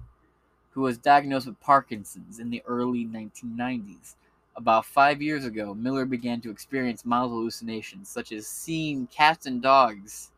[0.71, 4.15] who was diagnosed with Parkinson's in the early 1990s.
[4.55, 9.61] About five years ago, Miller began to experience mild hallucinations, such as seeing cats and
[9.61, 10.31] dogs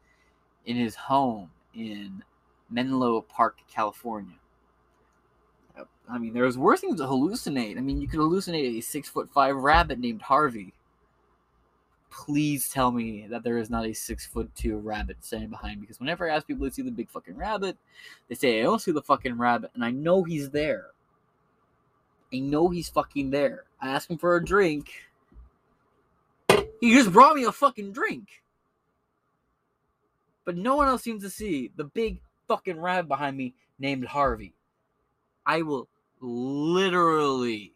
[0.65, 2.23] in his home in
[2.69, 4.35] Menlo Park, California.
[6.09, 7.77] I mean, there's worse things to hallucinate.
[7.77, 10.73] I mean, you could hallucinate a six foot five rabbit named Harvey.
[12.11, 15.81] Please tell me that there is not a six foot two rabbit standing behind.
[15.81, 17.77] Because whenever I ask people to see the big fucking rabbit,
[18.27, 20.87] they say I don't see the fucking rabbit, and I know he's there.
[22.33, 23.65] I know he's fucking there.
[23.81, 24.91] I ask him for a drink.
[26.79, 28.43] He just brought me a fucking drink.
[30.45, 34.53] But no one else seems to see the big fucking rabbit behind me named Harvey.
[35.45, 35.87] I will
[36.21, 37.73] literally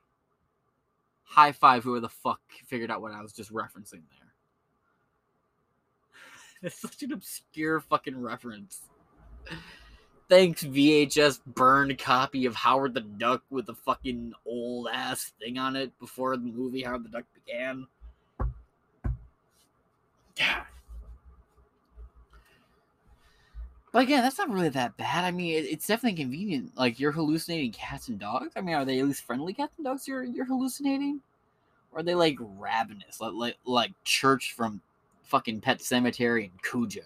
[1.23, 4.22] high five whoever the fuck figured out what I was just referencing there.
[6.64, 8.82] It's such an obscure fucking reference.
[10.30, 15.76] Thanks, VHS burned copy of Howard the Duck with a fucking old ass thing on
[15.76, 17.88] it before the movie Howard the Duck began.
[20.38, 20.64] God.
[23.91, 25.24] But again, that's not really that bad.
[25.24, 26.76] I mean, it, it's definitely convenient.
[26.76, 28.53] Like you're hallucinating cats and dogs.
[28.55, 31.22] I mean, are they at least friendly cats and dogs you're you're hallucinating?
[31.91, 34.82] Or are they like ravenous, like like, like Church from
[35.34, 37.01] fucking Pet Sematary and Cujo?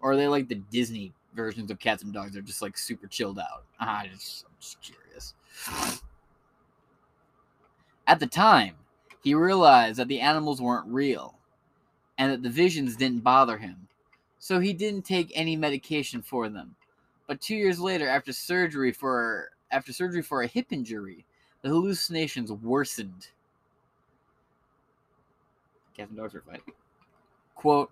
[0.00, 2.32] Or are they like the Disney versions of cats and dogs?
[2.32, 3.64] They're just like super chilled out.
[3.80, 5.34] Ah, I just, I'm just curious.
[8.06, 8.74] At the time,
[9.24, 11.34] he realized that the animals weren't real,
[12.16, 13.88] and that the visions didn't bother him
[14.38, 16.74] so he didn't take any medication for them.
[17.28, 21.24] But two years later, after surgery for after surgery for a hip injury,
[21.62, 23.28] the hallucinations worsened.
[25.98, 26.74] Are fighting.
[27.54, 27.90] Quote: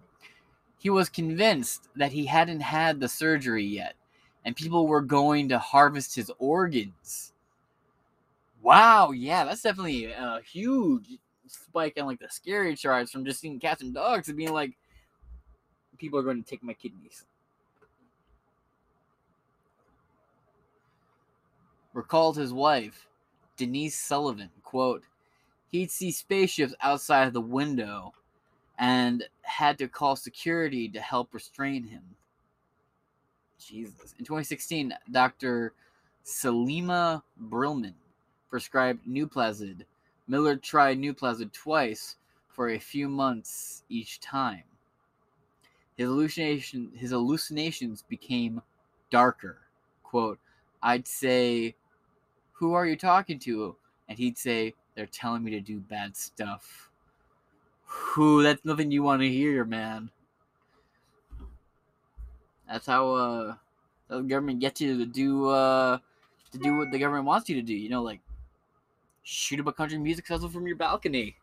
[0.78, 3.94] He was convinced that he hadn't had the surgery yet,
[4.44, 7.32] and people were going to harvest his organs.
[8.62, 13.59] Wow, yeah, that's definitely a huge spike in like the scary charts from just seeing
[13.59, 14.76] cats and dogs and being like,
[15.98, 17.24] people are going to take my kidneys.
[21.92, 23.07] Recalled his wife,
[23.57, 25.03] Denise Sullivan, quote,
[25.70, 28.12] he'd see spaceships outside of the window
[28.78, 32.02] and had to call security to help restrain him.
[33.58, 34.14] Jesus.
[34.18, 35.74] In 2016, Dr.
[36.24, 37.94] Salima Brillman
[38.48, 39.84] prescribed Nuplazid.
[40.26, 42.16] Miller tried Nuplazid twice
[42.48, 44.62] for a few months each time.
[45.96, 48.62] His hallucination his hallucinations became
[49.10, 49.58] darker.
[50.02, 50.38] Quote,
[50.82, 51.74] I'd say,
[52.52, 53.76] Who are you talking to?
[54.08, 56.90] And he'd say, They're telling me to do bad stuff.
[57.84, 60.11] Who that's nothing you want to hear, man.
[62.68, 63.55] That's how uh
[64.09, 65.98] the government gets you to do uh
[66.53, 68.20] to do what the government wants you to do, you know, like
[69.22, 71.36] shoot up a country music festival from your balcony.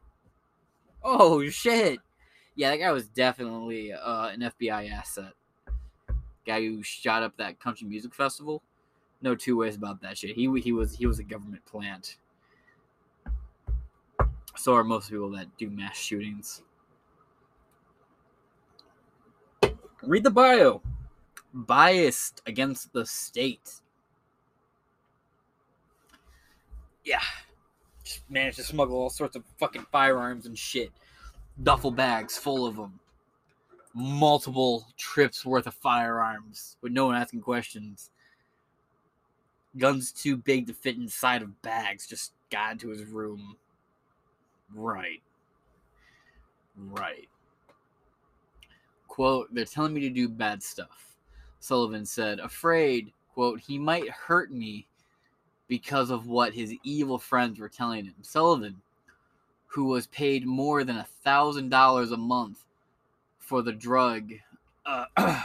[1.04, 2.00] Oh shit
[2.58, 5.34] yeah, that guy was definitely uh, an FBI asset.
[6.46, 8.64] Guy who shot up that country music festival.
[9.22, 10.36] No two ways about that shit.
[10.36, 12.18] He he was he was a government plant.
[14.58, 16.64] So are most people that do mass shootings.
[20.02, 20.82] Read the bio.
[21.54, 23.72] Biased against the state.
[27.06, 27.22] Yeah.
[28.04, 30.92] Just managed to smuggle all sorts of fucking firearms and shit.
[31.62, 33.00] Duffel bags full of them.
[33.94, 38.10] Multiple trips worth of firearms with no one asking questions.
[39.78, 42.08] Guns too big to fit inside of bags.
[42.08, 43.56] Just got into his room.
[44.74, 45.22] Right.
[46.76, 47.28] Right.
[49.08, 51.16] Quote, they're telling me to do bad stuff.
[51.60, 54.88] Sullivan said, afraid, quote, he might hurt me
[55.68, 58.16] because of what his evil friends were telling him.
[58.22, 58.82] Sullivan,
[59.68, 62.64] who was paid more than a thousand dollars a month
[63.40, 64.32] for the drug,
[64.86, 65.06] uh,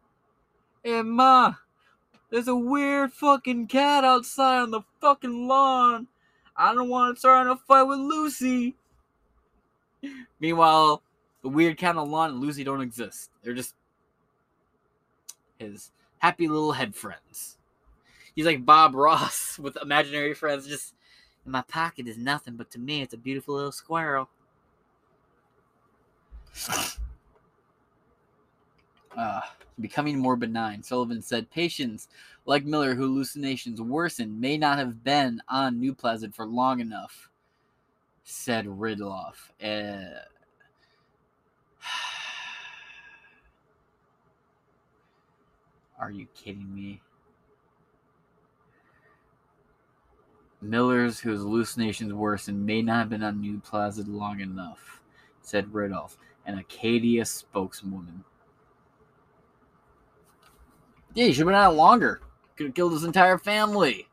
[0.85, 1.55] Hey ma,
[2.31, 6.07] there's a weird fucking cat outside on the fucking lawn.
[6.55, 8.77] I don't want to start a fight with Lucy.
[10.41, 11.03] Meanwhile,
[11.43, 13.31] the weird cat on the lawn and Lucy don't exist.
[13.43, 13.75] They're just
[15.59, 17.56] his happy little head friends.
[18.37, 20.68] He's like Bob Ross with imaginary friends.
[20.68, 20.95] Just
[21.45, 24.28] in my pocket is nothing, but to me, it's a beautiful little squirrel.
[29.16, 29.41] Uh,
[29.80, 30.82] becoming more benign.
[30.82, 32.09] Sullivan said patients
[32.45, 37.28] like Miller, whose hallucinations worsened, may not have been on Nuplazid for long enough,
[38.22, 39.51] said Ridloff.
[39.62, 40.20] Uh,
[45.99, 47.01] are you kidding me?
[50.61, 55.03] Miller's, whose hallucinations worsened, may not have been on New Plaza long enough,
[55.43, 58.25] said Ridolph, an Acadia spokeswoman.
[61.15, 62.21] Yeah, he should have been out longer.
[62.57, 64.09] Could have killed his entire family.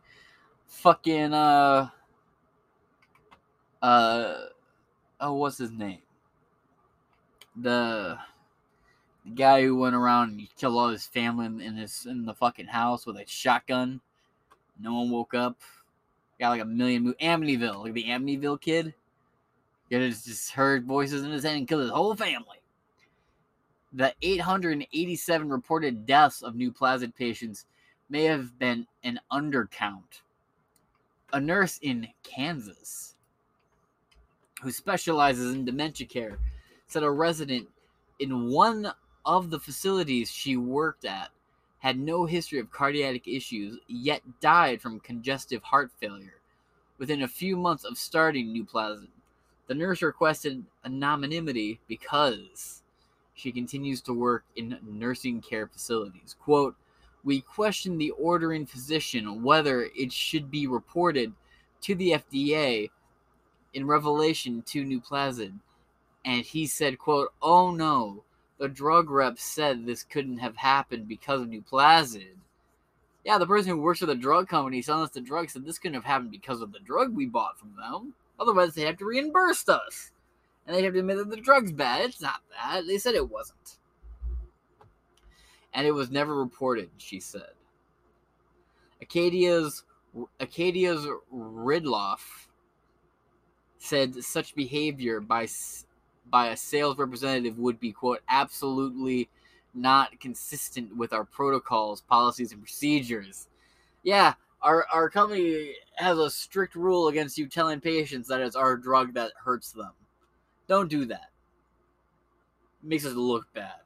[0.68, 1.90] Fucking uh
[3.82, 4.36] uh
[5.20, 6.00] oh what's his name?
[7.56, 8.18] The,
[9.26, 12.68] the guy who went around and killed all his family in his in the fucking
[12.68, 14.02] house with a shotgun.
[14.80, 15.60] No one woke up.
[16.44, 18.94] Got like a million mo- Amityville, like the Amityville kid.
[19.90, 22.64] He just heard voices in his head and killed his whole family
[23.94, 27.66] the 887 reported deaths of new Nuplazid patients
[28.10, 30.22] may have been an undercount.
[31.32, 33.16] A nurse in Kansas
[34.62, 36.40] who specializes in dementia care
[36.88, 37.68] said a resident
[38.20, 38.92] in one
[39.26, 41.30] of the facilities she worked at
[41.84, 46.40] had no history of cardiac issues, yet died from congestive heart failure
[46.98, 49.10] within a few months of starting New Nuplazid.
[49.68, 52.84] The nurse requested anonymity because
[53.34, 56.38] she continues to work in nursing care facilities.
[56.40, 56.78] Quote,
[57.26, 61.34] we questioned the ordering physician whether it should be reported
[61.82, 62.92] to the FDA
[63.74, 65.60] in Revelation to Nuplazid.
[66.24, 68.24] And he said, quote, oh no,
[68.58, 72.36] the drug rep said this couldn't have happened because of Nuplazid.
[73.24, 75.80] Yeah, the person who works for the drug company selling us the drug said this
[75.80, 78.14] couldn't have happened because of the drug we bought from them.
[78.40, 80.12] Otherwise, they have to reimburse us.
[80.66, 82.02] And they have to admit that the drug's bad.
[82.02, 82.86] It's not that.
[82.88, 83.78] They said it wasn't.
[85.74, 87.52] And it was never reported, she said.
[89.02, 89.84] Acadia's
[90.40, 92.48] Acadia's Ridloff
[93.80, 95.48] said such behavior by
[96.34, 99.30] by a sales representative would be quote absolutely
[99.76, 103.50] not consistent with our protocols, policies, and procedures.
[104.02, 108.76] Yeah, our our company has a strict rule against you telling patients that it's our
[108.76, 109.92] drug that hurts them.
[110.68, 111.30] Don't do that.
[112.82, 113.82] It makes us look bad.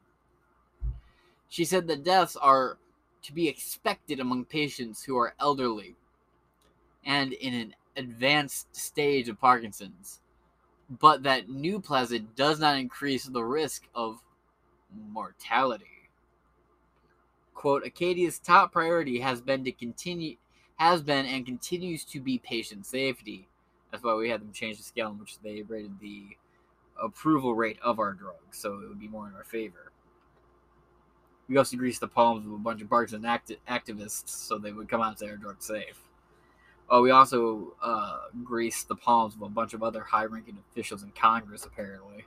[1.50, 2.78] She said that deaths are
[3.24, 5.98] to be expected among patients who are elderly
[7.06, 10.22] and in an advanced stage of Parkinson's,
[10.90, 14.22] but that Nuplazid does not increase the risk of
[15.12, 15.86] mortality.
[17.54, 20.38] Quote, Acadia's top priority has been to continue
[20.78, 23.48] has been and continues to be patient safety.
[23.92, 26.38] That's why we had them change the scale in which they rated the
[27.02, 29.92] approval rate of our drug, so it would be more in our favor.
[31.50, 34.90] We also greased the palms of a bunch of Parkinson acti- activists so they would
[34.90, 36.07] come out and say our drug's safe.
[36.90, 41.04] Oh, we also uh, greased the palms of a bunch of other high ranking officials
[41.04, 42.26] in Congress, apparently.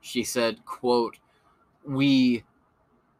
[0.00, 1.18] She said, quote,
[1.84, 2.44] We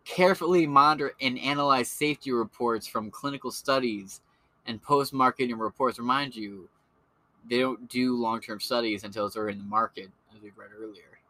[0.04, 4.20] carefully monitor and analyze safety reports from clinical studies
[4.66, 5.98] and post marketing reports.
[5.98, 6.68] Remind you,
[7.48, 10.70] they don't do long term studies until it's already in the market, as we read
[10.76, 11.20] earlier.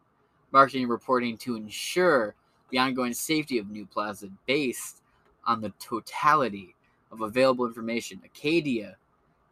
[0.53, 2.35] Marketing reporting to ensure
[2.71, 5.03] the ongoing safety of Nuplazid based
[5.45, 6.75] on the totality
[7.11, 8.21] of available information.
[8.25, 8.97] Acadia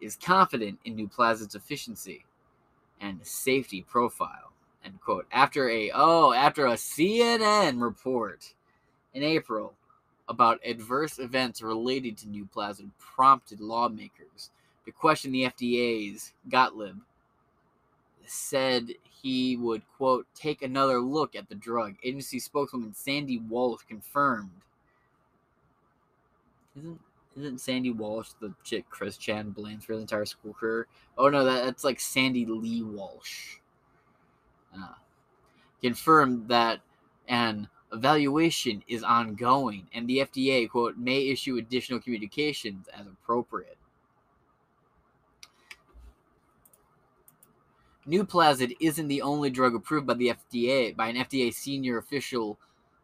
[0.01, 2.25] is confident in Nuplazid's efficiency
[3.01, 4.53] and safety profile.
[4.85, 5.27] End quote.
[5.33, 8.55] After a oh, after a CNN report
[9.15, 9.75] in April
[10.29, 14.51] about adverse events related to Nuplazid prompted lawmakers
[14.85, 16.99] to question the FDA's Gottlieb
[18.27, 18.91] said
[19.23, 21.97] he would quote take another look at the drug.
[22.05, 24.51] Agency spokeswoman Sandy Walsh confirmed.
[26.77, 27.01] Isn't
[27.37, 30.87] isn't Sandy Walsh the chick Chris Chan blames for his entire school career?
[31.19, 33.59] Oh no, that, that's like Sandy Lee Walsh.
[34.75, 34.95] Uh,
[35.83, 36.81] confirmed that
[37.29, 43.79] an evaluation is ongoing and the FDA, quote, may issue additional communications as appropriate.
[48.07, 52.59] Nuplazid isn't the only drug approved by the FDA by an FDA senior official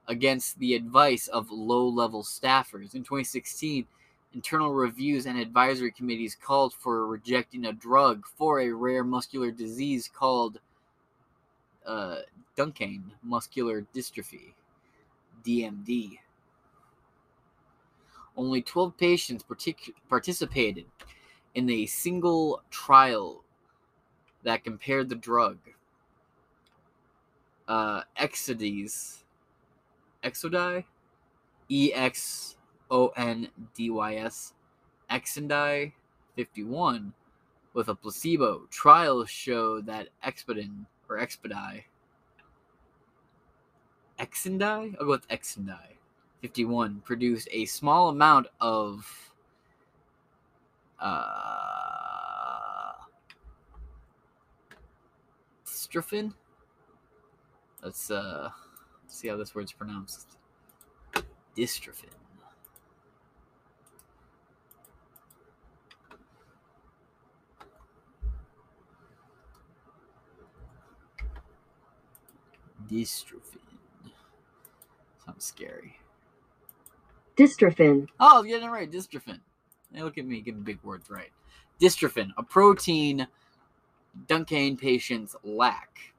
[0.06, 2.94] against the advice of low-level staffers.
[2.94, 3.86] In 2016,
[4.34, 10.08] internal reviews and advisory committees called for rejecting a drug for a rare muscular disease
[10.12, 10.58] called
[11.86, 12.20] uh,
[13.22, 14.54] muscular dystrophy,
[15.44, 16.18] DMD.
[18.36, 20.86] Only 12 patients partic- participated
[21.54, 23.44] in a single trial
[24.42, 25.58] that compared the drug
[27.68, 29.22] uh, Exodys,
[30.22, 30.84] Exodai,
[31.68, 32.56] E X
[32.92, 34.52] O N D Y S,
[35.10, 35.92] Exendai
[36.36, 37.12] 51
[37.74, 38.68] with a placebo.
[38.70, 41.82] Trials show that Expedin or Expedai,
[44.20, 44.94] Exendai?
[45.00, 45.96] I'll go with Exendai
[46.42, 49.32] 51 produced a small amount of
[51.00, 52.92] uh,
[55.64, 56.34] dystrophin.
[57.82, 58.50] Let's uh,
[59.06, 60.36] see how this word's pronounced.
[61.56, 62.21] Dystrophin.
[72.88, 73.58] Dystrophin.
[75.24, 75.98] Sounds scary.
[77.36, 78.08] Dystrophin.
[78.20, 78.90] Oh, I'm getting it right.
[78.90, 79.40] Dystrophin.
[79.92, 81.30] Hey, look at me getting big words right.
[81.80, 83.26] Dystrophin, a protein
[84.26, 86.14] Duchenne patients lack.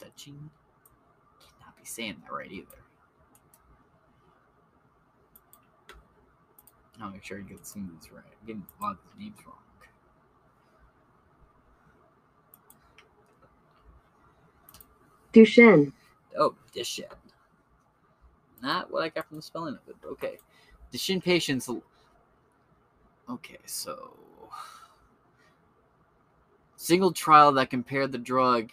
[0.00, 0.48] Duchenne?
[1.40, 2.66] Cannot be saying that right either.
[7.00, 8.22] I'll make sure I get some of these right.
[8.24, 9.61] I'm getting a lot of these names wrong.
[15.32, 15.92] Duchenne.
[16.38, 17.06] Oh, Duchenne.
[18.62, 20.38] Not what I got from the spelling of it, okay.
[20.92, 21.68] Duchenne patients.
[23.28, 24.16] Okay, so.
[26.76, 28.70] Single trial that compared the drug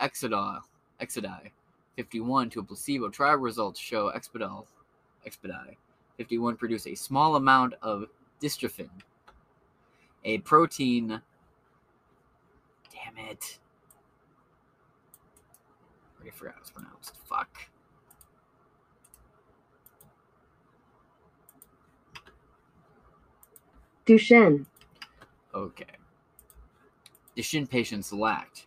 [0.00, 0.62] Exodal,
[1.00, 1.50] Exodai
[1.96, 3.08] 51 to a placebo.
[3.08, 4.66] Trial results show Expedal,
[5.26, 5.76] Expedai
[6.16, 8.06] 51 produce a small amount of
[8.42, 8.90] dystrophin,
[10.24, 11.20] a protein.
[12.92, 13.58] Damn it.
[16.28, 17.16] I forgot how it's pronounced.
[17.28, 17.68] Fuck.
[24.06, 24.66] Duchenne.
[25.54, 25.84] Okay.
[27.36, 28.66] Duchenne patients lacked.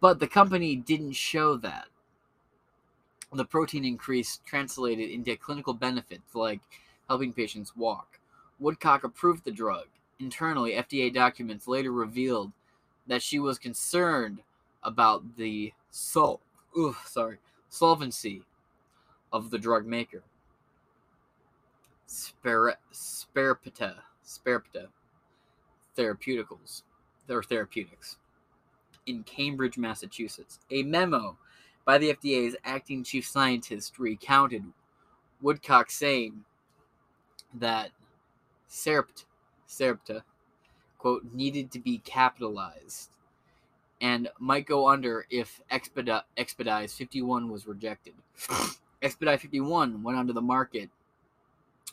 [0.00, 1.86] But the company didn't show that.
[3.32, 6.60] The protein increase translated into clinical benefits like
[7.08, 8.18] helping patients walk.
[8.58, 9.86] Woodcock approved the drug.
[10.20, 12.52] Internally, FDA documents later revealed
[13.06, 14.40] that she was concerned
[14.82, 16.40] about the sol-
[16.78, 17.38] ugh, sorry,
[17.68, 18.42] solvency
[19.32, 20.22] of the drug maker.
[22.06, 24.88] Spar- Sparpita, Sparpita
[25.96, 26.82] Therapeuticals,
[27.26, 28.16] their therapeutics
[29.06, 30.58] in Cambridge, Massachusetts.
[30.70, 31.36] A memo
[31.84, 34.64] by the FDA's acting chief scientist recounted
[35.40, 36.44] Woodcock saying
[37.54, 37.90] that
[38.70, 39.24] Serpt,
[39.68, 40.22] Serpta,
[40.98, 43.10] quote, needed to be capitalized
[44.04, 48.12] and might go under if Expedi- Expedize 51 was rejected.
[49.02, 50.90] Expedite 51 went onto the market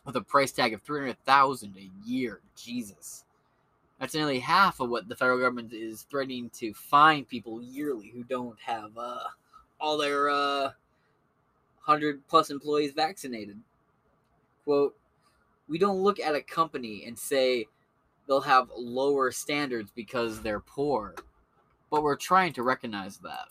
[0.06, 2.42] with a price tag of 300,000 a year.
[2.54, 3.24] Jesus.
[3.98, 8.24] That's nearly half of what the federal government is threatening to fine people yearly who
[8.24, 9.20] don't have uh,
[9.80, 10.72] all their uh,
[11.86, 13.58] 100 plus employees vaccinated.
[14.66, 14.98] Quote,
[15.70, 17.68] we don't look at a company and say
[18.28, 21.16] they'll have lower standards because they're poor,
[21.92, 23.50] but we're trying to recognize that.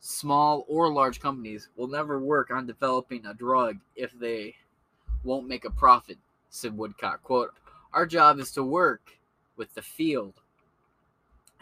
[0.00, 4.56] Small or large companies will never work on developing a drug if they
[5.22, 6.18] won't make a profit,
[6.50, 7.22] said Woodcock.
[7.22, 7.54] Quote,
[7.92, 9.18] Our job is to work
[9.56, 10.34] with the field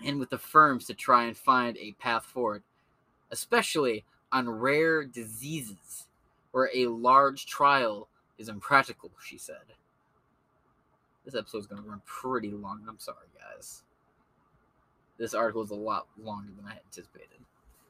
[0.05, 2.63] and with the firms to try and find a path forward,
[3.31, 6.07] especially on rare diseases
[6.53, 8.09] where a large trial
[8.39, 9.57] is impractical, she said.
[11.25, 12.83] This episode's going to run pretty long.
[12.89, 13.83] I'm sorry, guys.
[15.19, 17.39] This article is a lot longer than I anticipated.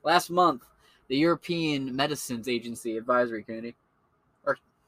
[0.04, 0.64] Last month,
[1.08, 3.74] the European Medicines Agency Advisory Committee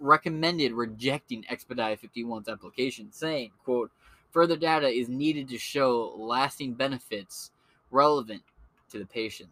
[0.01, 3.91] recommended rejecting Expedite 51's application, saying, quote,
[4.31, 7.51] further data is needed to show lasting benefits
[7.91, 8.43] relevant
[8.91, 9.51] to the patient.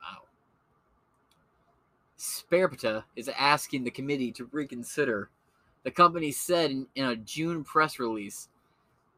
[0.00, 0.22] Wow.
[2.18, 5.28] Sparpita is asking the committee to reconsider.
[5.84, 8.48] The company said in, in a June press release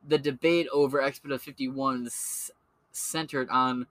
[0.06, 2.50] the debate over Expedite 51 s-
[2.92, 3.86] centered on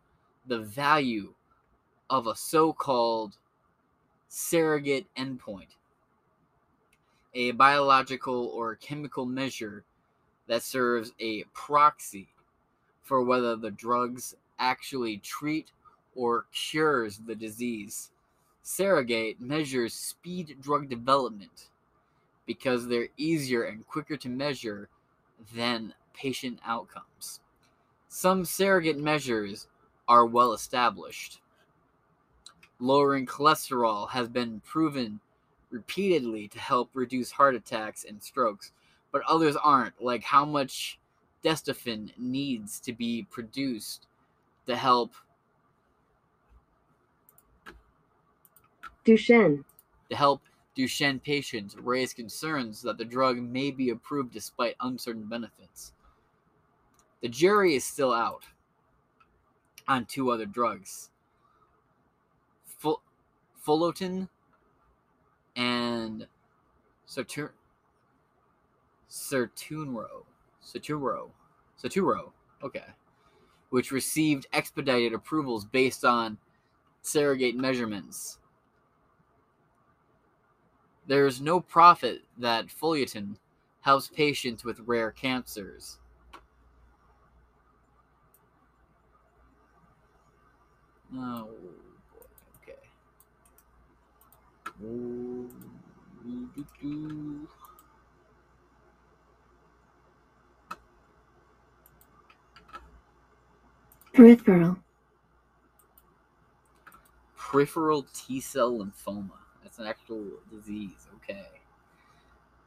[0.46, 1.34] the value
[2.10, 3.38] of a so called
[4.28, 5.76] surrogate endpoint,
[7.34, 9.84] a biological or chemical measure
[10.48, 12.28] that serves a proxy
[13.04, 15.72] for whether the drugs actually treat
[16.16, 18.12] or cures the disease.
[18.64, 21.70] Surrogate measures speed drug development
[22.46, 24.90] because they're easier and quicker to measure
[25.54, 27.42] than patient outcomes.
[28.10, 29.68] Some surrogate measures
[30.08, 31.42] are well established.
[32.80, 35.20] Lowering cholesterol has been proven
[35.70, 38.72] repeatedly to help reduce heart attacks and strokes,
[39.12, 41.00] but others aren't, like how much
[41.44, 44.08] dystrophin needs to be produced
[44.66, 45.14] to help
[49.06, 49.64] Duchenne.
[50.10, 50.42] to help
[50.78, 55.94] Duchenne patients raise concerns that the drug may be approved despite uncertain benefits.
[57.22, 58.44] The jury is still out
[59.88, 61.10] on two other drugs.
[62.64, 63.02] Ful-
[63.66, 64.30] Fullotin
[65.56, 66.28] and
[67.08, 67.54] Satur-
[69.10, 70.26] Sertunro.
[70.64, 71.30] Saturo.
[71.82, 72.32] Saturo.
[72.62, 72.84] Okay.
[73.72, 76.38] Which received expedited approvals based on
[77.02, 78.38] surrogate measurements.
[81.08, 83.38] There is no profit that Fullerton
[83.82, 86.00] helps patients with rare cancers.
[91.16, 91.48] Oh
[92.12, 92.26] boy.
[92.62, 92.78] Okay.
[94.84, 95.50] Ooh,
[96.26, 97.48] doo, doo.
[104.14, 104.78] Peripheral.
[107.38, 109.47] Peripheral T cell lymphoma.
[109.78, 111.08] An actual disease.
[111.18, 111.46] Okay.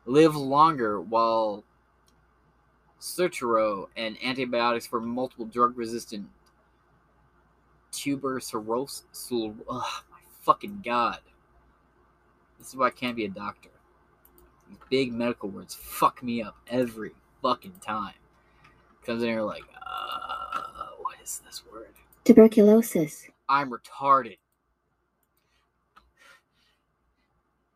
[0.07, 1.65] Live longer while
[3.01, 6.29] Suturo and antibiotics for multiple drug resistant
[7.91, 9.29] tuber cirrhosis.
[9.33, 11.21] Oh my fucking god.
[12.59, 13.71] This is why I can't be a doctor.
[14.69, 17.13] These big medical words fuck me up every
[17.43, 18.15] fucking time.
[19.05, 20.61] Comes in here like, uh,
[21.01, 21.89] what is this word?
[22.25, 23.29] Tuberculosis.
[23.49, 24.37] I'm retarded.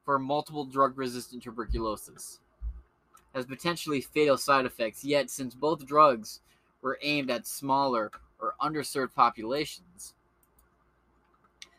[0.05, 2.41] For multiple drug resistant tuberculosis
[3.35, 6.41] has potentially fatal side effects, yet, since both drugs
[6.83, 10.13] were aimed at smaller or underserved populations,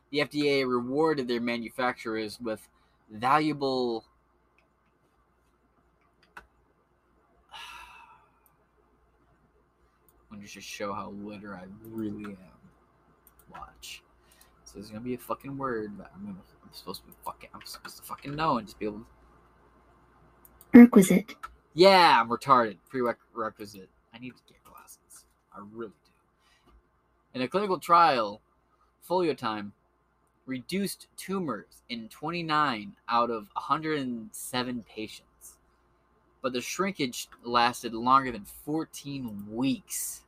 [0.10, 2.68] the FDA rewarded their manufacturers with
[3.11, 4.06] valuable
[10.31, 12.38] and just show how literate I really am.
[13.52, 14.02] Watch.
[14.76, 17.61] There's gonna be a fucking word that I'm gonna I'm supposed to be fucking I'm
[17.65, 19.06] supposed to fucking know and just be able to
[20.76, 21.35] Requisite.
[21.73, 22.77] Yeah, I'm retarded.
[22.89, 23.89] Prerequisite.
[24.14, 25.26] I need to get glasses.
[25.56, 26.72] I really do.
[27.34, 28.41] In a clinical trial,
[29.02, 29.72] folio time
[30.45, 35.57] reduced tumors in 29 out of 107 patients.
[36.41, 40.23] But the shrinkage lasted longer than 14 weeks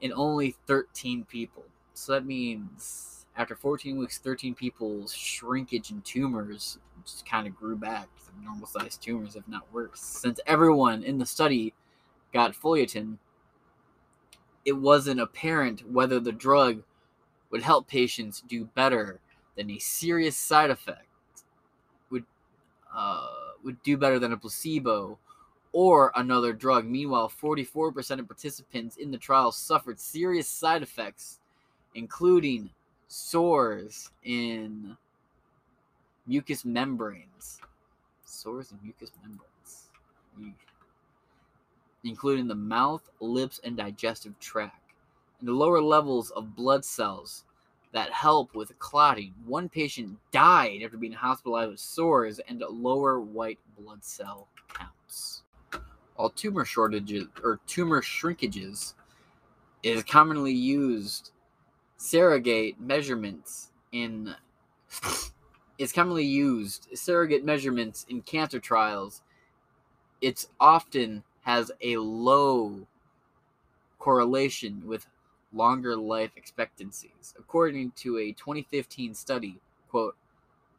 [0.00, 1.64] in only 13 people.
[2.00, 7.76] So that means after 14 weeks, 13 people's shrinkage in tumors just kind of grew
[7.76, 10.00] back to normal sized tumors, if not worse.
[10.00, 11.74] Since everyone in the study
[12.32, 13.18] got Foliotin,
[14.64, 16.82] it wasn't apparent whether the drug
[17.50, 19.20] would help patients do better
[19.56, 21.06] than a serious side effect
[22.10, 22.24] would
[22.94, 23.26] uh,
[23.62, 25.18] would do better than a placebo
[25.72, 26.86] or another drug.
[26.86, 31.39] Meanwhile, 44% of participants in the trial suffered serious side effects,
[31.94, 32.70] including
[33.08, 34.96] sores in
[36.26, 37.60] mucous membranes.
[38.24, 39.90] Sores in mucous membranes.
[42.04, 44.92] Including the mouth, lips, and digestive tract.
[45.40, 47.44] And the lower levels of blood cells
[47.92, 49.34] that help with clotting.
[49.44, 55.42] One patient died after being hospitalized with sores and lower white blood cell counts.
[56.14, 58.94] While tumor shortages or tumor shrinkages
[59.82, 61.32] is commonly used
[62.00, 64.34] surrogate measurements in
[65.78, 69.20] is commonly used surrogate measurements in cancer trials
[70.22, 72.86] it's often has a low
[73.98, 75.06] correlation with
[75.52, 77.34] longer life expectancies.
[77.38, 79.58] According to a 2015 study
[79.90, 80.16] quote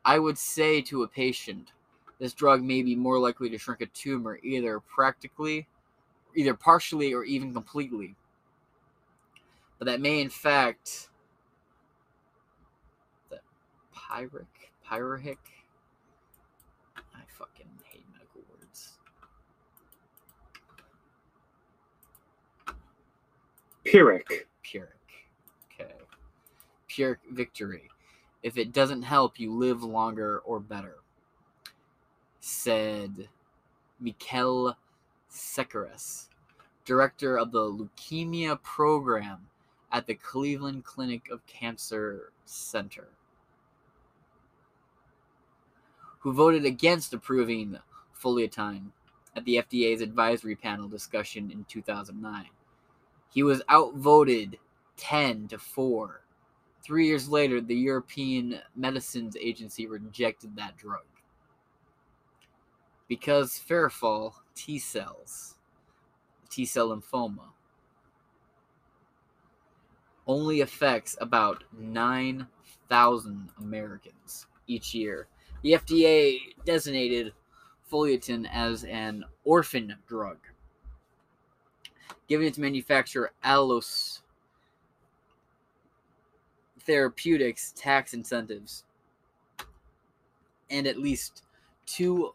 [0.03, 1.71] i would say to a patient
[2.17, 5.67] this drug may be more likely to shrink a tumor either practically
[6.33, 8.15] either partially or even completely
[9.77, 11.09] but that may in fact
[13.29, 13.39] the
[14.11, 14.45] pyric
[14.89, 15.37] pyric
[16.97, 18.97] i fucking hate medical words
[23.83, 24.47] Pyrrhic.
[24.63, 24.91] Pyrrhic.
[25.73, 25.91] Okay.
[26.87, 27.89] Pyrrhic victory.
[28.43, 30.97] If it doesn't help you live longer or better,
[32.39, 33.27] said
[34.01, 34.75] Mikkael
[35.31, 36.27] Sekeres,
[36.85, 39.47] director of the leukemia program
[39.91, 43.09] at the Cleveland Clinic of Cancer Center,
[46.21, 47.77] who voted against approving
[48.19, 48.91] Foliotine
[49.35, 52.45] at the FDA's advisory panel discussion in 2009.
[53.33, 54.57] He was outvoted
[54.97, 56.21] 10 to 4.
[56.83, 61.05] Three years later, the European Medicines Agency rejected that drug.
[63.07, 65.55] Because Farifol T cells,
[66.49, 67.49] T cell lymphoma,
[70.27, 75.27] only affects about 9,000 Americans each year.
[75.61, 77.33] The FDA designated
[77.91, 80.37] Foliotin as an orphan drug
[82.27, 84.21] giving its manufacturer Allos
[86.79, 88.85] Therapeutics tax incentives
[90.69, 91.43] and at least
[91.85, 92.33] two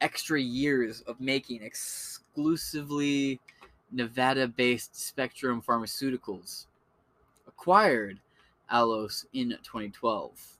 [0.00, 3.40] extra years of making exclusively
[3.92, 6.66] Nevada based Spectrum Pharmaceuticals
[7.46, 8.18] acquired
[8.70, 10.58] Allos in 2012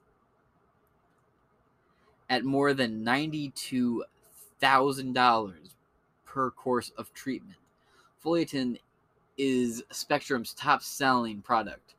[2.32, 5.52] at more than $92,000
[6.24, 7.58] per course of treatment.
[8.24, 8.78] Foliotin
[9.36, 11.94] is Spectrum's top selling product,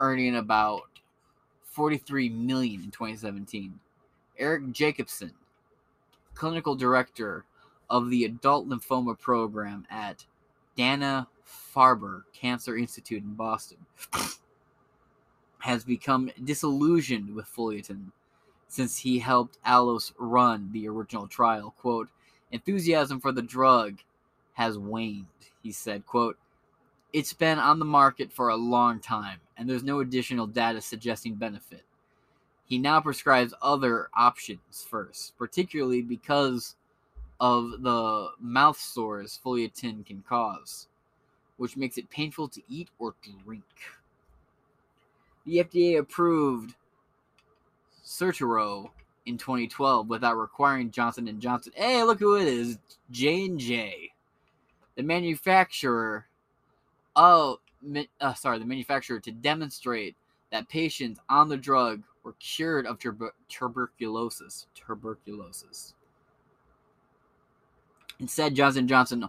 [0.00, 0.82] earning about
[1.62, 3.78] 43 million in 2017.
[4.40, 5.34] Eric Jacobsen,
[6.34, 7.44] clinical director
[7.88, 10.26] of the adult lymphoma program at
[10.74, 13.78] Dana Farber Cancer Institute in Boston,
[15.60, 18.10] has become disillusioned with Foliotin
[18.70, 21.74] since he helped Allos run the original trial.
[21.76, 22.08] Quote,
[22.52, 23.98] enthusiasm for the drug
[24.52, 25.26] has waned,
[25.60, 26.38] he said, quote,
[27.12, 31.34] It's been on the market for a long time, and there's no additional data suggesting
[31.34, 31.82] benefit.
[32.64, 36.76] He now prescribes other options first, particularly because
[37.40, 40.86] of the mouth sores Foliotin can cause,
[41.56, 43.14] which makes it painful to eat or
[43.44, 43.64] drink.
[45.44, 46.76] The FDA approved
[48.10, 48.90] Certero
[49.26, 51.72] in 2012 without requiring Johnson & Johnson.
[51.76, 52.78] Hey, look who it is,
[53.10, 54.10] J&J
[54.96, 56.26] the manufacturer
[57.16, 57.58] oh
[58.20, 60.14] uh, sorry the manufacturer to demonstrate
[60.50, 65.94] that patients on the drug were cured of tuber- tuberculosis tuberculosis
[68.18, 69.26] instead johnson johnson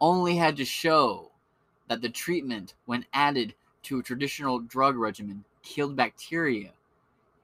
[0.00, 1.32] only had to show
[1.88, 6.70] that the treatment, when added to a traditional drug regimen, killed bacteria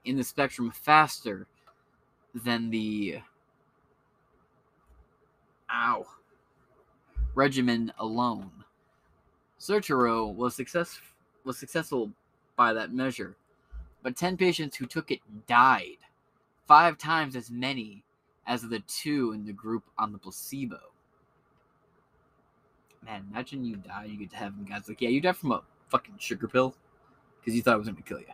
[0.05, 1.47] in the spectrum faster
[2.35, 3.21] than the
[5.71, 6.07] ow
[7.35, 8.51] regimen alone.
[9.59, 11.01] Sertero was success
[11.45, 12.11] was successful
[12.57, 13.37] by that measure,
[14.03, 15.99] but 10 patients who took it died,
[16.67, 18.03] five times as many
[18.47, 20.79] as the two in the group on the placebo.
[23.05, 24.89] Man, imagine you die, you get to heaven, guys.
[24.89, 26.75] Like, yeah, you died from a fucking sugar pill
[27.41, 28.27] because you thought it was to kill you.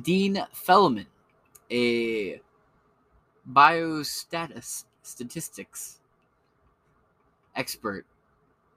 [0.00, 1.06] Dean Fellman,
[1.70, 2.40] a
[3.50, 6.00] biostatus statistics
[7.54, 8.06] expert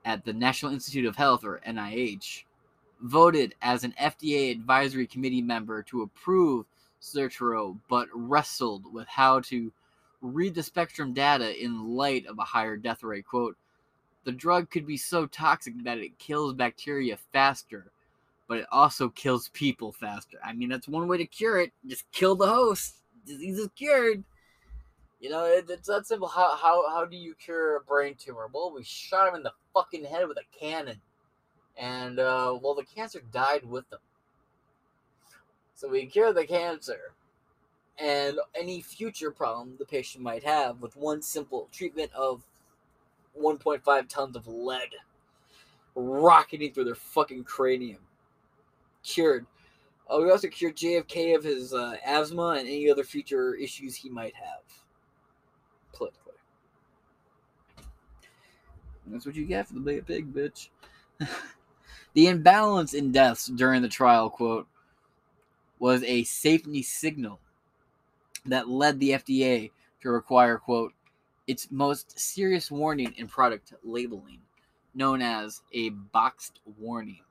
[0.04, 2.44] at the National Institute of Health, or NIH,
[3.02, 6.66] voted as an FDA advisory committee member to approve
[7.02, 9.72] Sertero, but wrestled with how to
[10.22, 13.26] read the spectrum data in light of a higher death rate.
[13.26, 13.58] Quote,
[14.26, 17.92] the drug could be so toxic that it kills bacteria faster,
[18.48, 20.38] but it also kills people faster.
[20.44, 21.72] I mean, that's one way to cure it.
[21.86, 22.98] Just kill the host.
[23.26, 24.24] Disease is cured.
[25.20, 26.28] You know, it, it's that simple.
[26.28, 28.50] How, how, how do you cure a brain tumor?
[28.54, 31.02] Well, we shot him in the fucking head with a cannon.
[31.78, 34.00] And, uh, well, the cancer died with them.
[35.74, 37.14] So we cure the cancer
[37.98, 42.44] and any future problem the patient might have with one simple treatment of
[43.42, 44.90] 1.5 tons of lead
[45.96, 48.00] rocketing through their fucking cranium.
[49.06, 49.46] Cured.
[50.10, 54.10] Uh, we also cured JFK of his uh, asthma and any other future issues he
[54.10, 54.62] might have.
[55.94, 56.34] Politically.
[59.06, 60.70] And that's what you get for the big pig, bitch.
[62.14, 64.68] the imbalance in deaths during the trial, quote,
[65.80, 67.40] was a safety signal
[68.46, 69.72] that led the FDA
[70.02, 70.94] to require, quote,
[71.48, 74.40] its most serious warning in product labeling,
[74.94, 77.25] known as a boxed warning,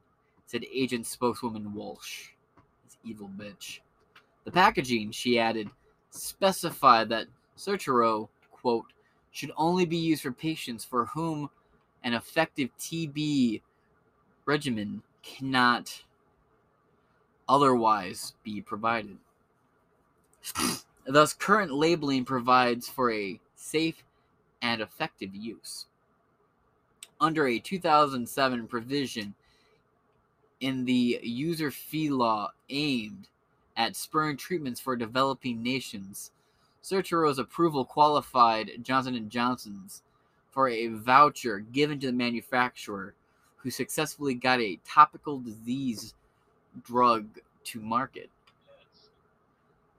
[0.55, 2.29] said agent spokeswoman Walsh.
[2.85, 3.81] This evil bitch.
[4.45, 5.69] The packaging, she added,
[6.11, 7.27] specified that
[7.59, 8.93] Sertero, quote,
[9.33, 11.51] should only be used for patients for whom
[12.05, 13.63] an effective TB
[14.47, 16.05] regimen cannot
[17.49, 19.19] otherwise be provided.
[21.05, 24.05] Thus, current labeling provides for a safe
[24.63, 25.87] and effective use.
[27.21, 29.35] Under a 2007 provision
[30.61, 33.29] in the user fee law aimed
[33.77, 36.31] at spurring treatments for developing nations,
[36.83, 40.03] Sertero's approval qualified Johnson & Johnson's
[40.51, 43.15] for a voucher given to the manufacturer
[43.57, 46.15] who successfully got a topical disease
[46.85, 47.27] drug
[47.65, 48.31] to market.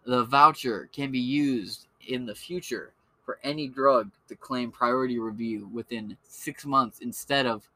[0.06, 2.91] The voucher can be used in the future
[3.26, 7.68] for any drug to claim priority review within six months instead of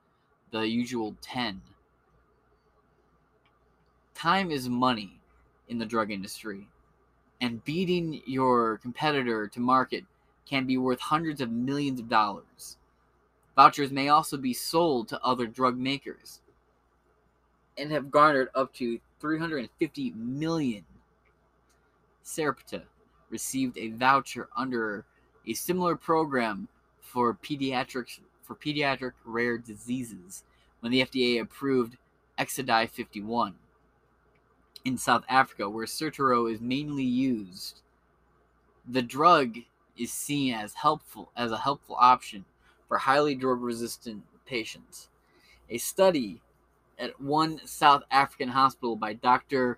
[0.51, 1.60] the usual 10.
[4.19, 5.17] Time is money
[5.69, 6.67] in the drug industry,
[7.39, 10.03] and beating your competitor to market
[10.45, 12.75] can be worth hundreds of millions of dollars.
[13.55, 16.41] Vouchers may also be sold to other drug makers
[17.77, 20.83] and have garnered up to 350 million.
[22.21, 22.83] Sarepta
[23.29, 25.05] received a voucher under
[25.47, 26.67] a similar program
[26.99, 30.43] for for pediatric rare diseases
[30.81, 31.95] when the FDA approved
[32.37, 33.55] Exidai 51
[34.85, 37.81] in South Africa, where Sertero is mainly used.
[38.88, 39.57] The drug
[39.97, 42.45] is seen as helpful as a helpful option
[42.88, 45.10] for highly drug resistant patients.
[45.69, 46.41] A study
[46.97, 49.77] at one South African hospital by Dr.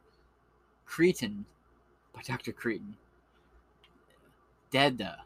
[0.86, 1.46] Cretan,
[2.14, 2.52] by Dr.
[2.52, 2.96] Cretan,
[4.72, 5.18] Dheda,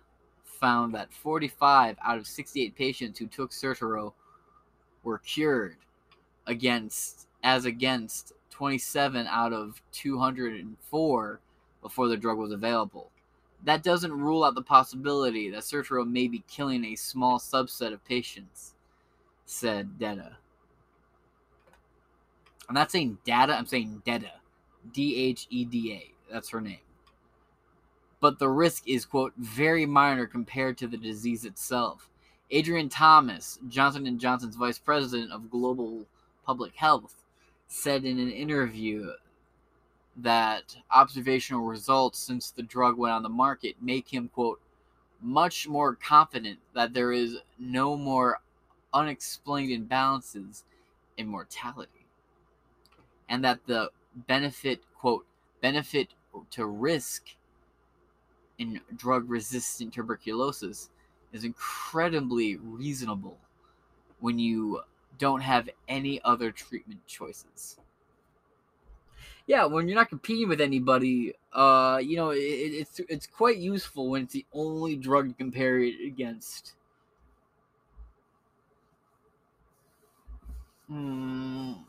[0.43, 4.14] found that 45 out of 68 patients who took Sertero
[5.03, 5.77] were cured
[6.47, 11.40] against as against 27 out of 204
[11.82, 13.11] before the drug was available.
[13.65, 18.06] That doesn't rule out the possibility that Sertero may be killing a small subset of
[18.06, 18.73] patients,
[19.45, 20.36] said Dheda.
[22.69, 24.32] I'm not saying data, I'm saying Dheda.
[24.94, 26.34] D H E D A.
[26.34, 26.80] That's her name.
[28.22, 32.10] But the risk is, quote, very minor compared to the disease itself.
[32.52, 36.06] Adrian Thomas, Johnson & Johnson's vice president of global
[36.45, 37.24] public health,
[37.67, 39.11] said in an interview
[40.17, 44.61] that observational results since the drug went on the market make him, quote,
[45.21, 48.39] much more confident that there is no more
[48.93, 50.63] unexplained imbalances
[51.17, 52.05] in mortality
[53.29, 53.89] and that the
[54.27, 55.25] benefit quote
[55.61, 56.09] benefit
[56.51, 57.23] to risk
[58.57, 60.89] in drug resistant tuberculosis
[61.33, 63.37] is incredibly reasonable
[64.19, 64.79] when you
[65.17, 67.79] don't have any other treatment choices.
[69.47, 74.09] Yeah, when you're not competing with anybody, uh, you know, it, it's it's quite useful
[74.09, 76.73] when it's the only drug to compare it against.
[80.91, 81.85] Mm.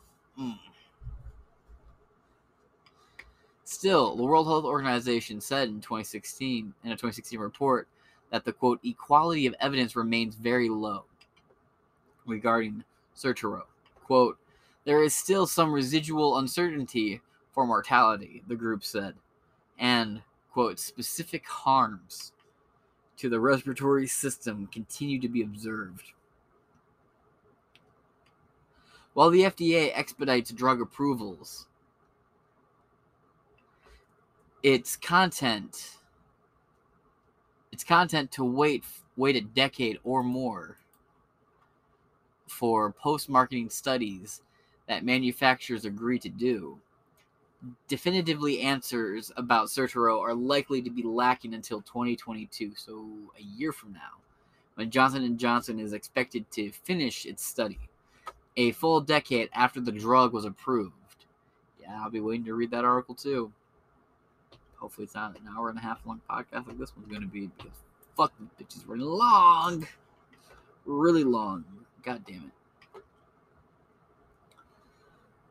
[3.77, 7.89] Still, the World Health Organization said in 2016 in a 2016 report
[8.31, 11.05] that the quote equality of evidence remains very low
[12.27, 12.85] regarding
[13.17, 13.63] Sertero.
[14.05, 14.39] Quote,
[14.85, 17.21] there is still some residual uncertainty
[17.53, 19.15] for mortality, the group said,
[19.79, 20.23] and
[20.53, 22.33] quote specific harms
[23.17, 26.13] to the respiratory system continue to be observed.
[29.15, 31.67] While the FDA expedites drug approvals,
[34.63, 35.99] its content
[37.73, 38.85] its content to wait
[39.17, 40.79] wait a decade or more
[42.47, 44.43] for post-marketing studies
[44.89, 46.79] that manufacturers agree to do
[47.89, 53.07] definitively answers about Sertero are likely to be lacking until 2022 so
[53.39, 54.21] a year from now
[54.75, 57.79] when Johnson & Johnson is expected to finish its study
[58.57, 61.25] a full decade after the drug was approved
[61.81, 63.53] yeah I'll be waiting to read that article too
[64.77, 67.27] Hopefully, it's not an hour and a half long podcast like this one's going to
[67.27, 67.73] be because
[68.17, 69.87] fuck these bitches running long.
[70.85, 71.65] Really long.
[72.07, 73.03] God damn it.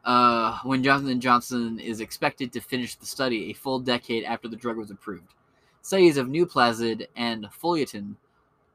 [0.06, 4.48] Uh, when Johnson & Johnson is expected to finish the study a full decade after
[4.48, 5.34] the drug was approved.
[5.82, 8.16] Studies of New Nuplazid and Folliton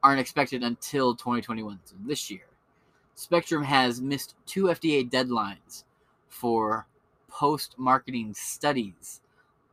[0.03, 2.45] aren't expected until 2021, so this year.
[3.15, 5.85] Spectrum has missed two FDA deadlines
[6.29, 6.85] for
[7.29, 9.21] post-marketing studies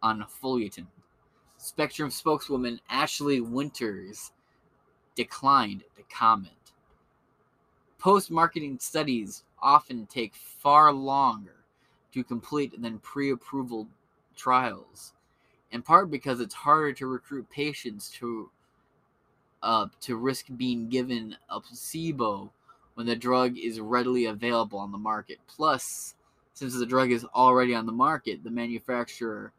[0.03, 0.87] on Folliton.
[1.59, 4.33] Spectrum spokeswoman Ashley Winters
[5.15, 6.58] declined to comment.
[7.99, 11.65] Post marketing studies often take far longer
[12.13, 13.89] to complete than pre approval
[14.37, 15.15] trials,
[15.73, 18.51] in part because it's harder to recruit patients to
[19.65, 22.53] uh, to risk being given a placebo
[22.95, 25.39] when the drug is readily available on the market.
[25.49, 26.15] Plus,
[26.55, 29.53] since the drug is already on the market, the manufacturer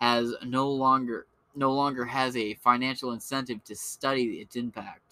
[0.00, 1.26] has no longer
[1.56, 5.09] no longer has a financial incentive to study its impact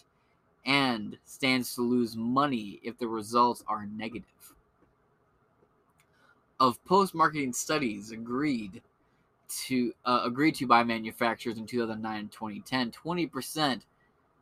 [0.68, 4.52] and stands to lose money if the results are negative.
[6.60, 8.82] Of post-marketing studies agreed
[9.66, 13.80] to uh, agreed to by manufacturers in 2009 and 2010, 20%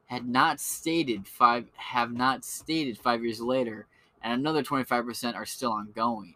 [0.07, 3.87] had not stated five have not stated 5 years later
[4.23, 6.35] and another 25% are still ongoing.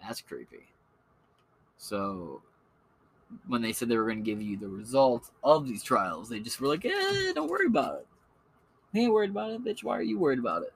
[0.00, 0.68] That's creepy.
[1.78, 2.42] So
[3.46, 6.40] when they said they were going to give you the results of these trials, they
[6.40, 8.06] just were like, eh, don't worry about it.
[8.92, 9.82] We ain't worried about it, bitch.
[9.82, 10.72] Why are you worried about it?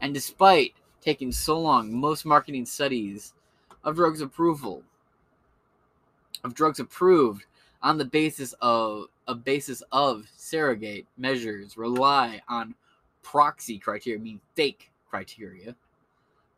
[0.00, 3.34] And despite taking so long, most marketing studies
[3.84, 4.82] of drugs approval
[6.44, 7.44] of drugs approved
[7.82, 12.74] on the basis of a basis of surrogate measures rely on
[13.22, 15.76] proxy criteria, mean fake criteria,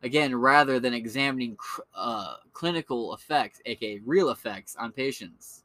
[0.04, 1.56] again, rather than examining
[1.96, 5.64] uh, clinical effects, aka real effects, on patients'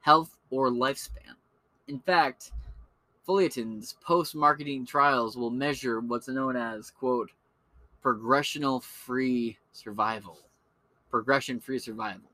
[0.00, 1.36] health or lifespan.
[1.86, 2.52] In fact,
[3.26, 7.30] Folliton's post marketing trials will measure what's known as, quote,
[8.02, 10.38] progressional free survival.
[11.10, 12.30] Progression free survival.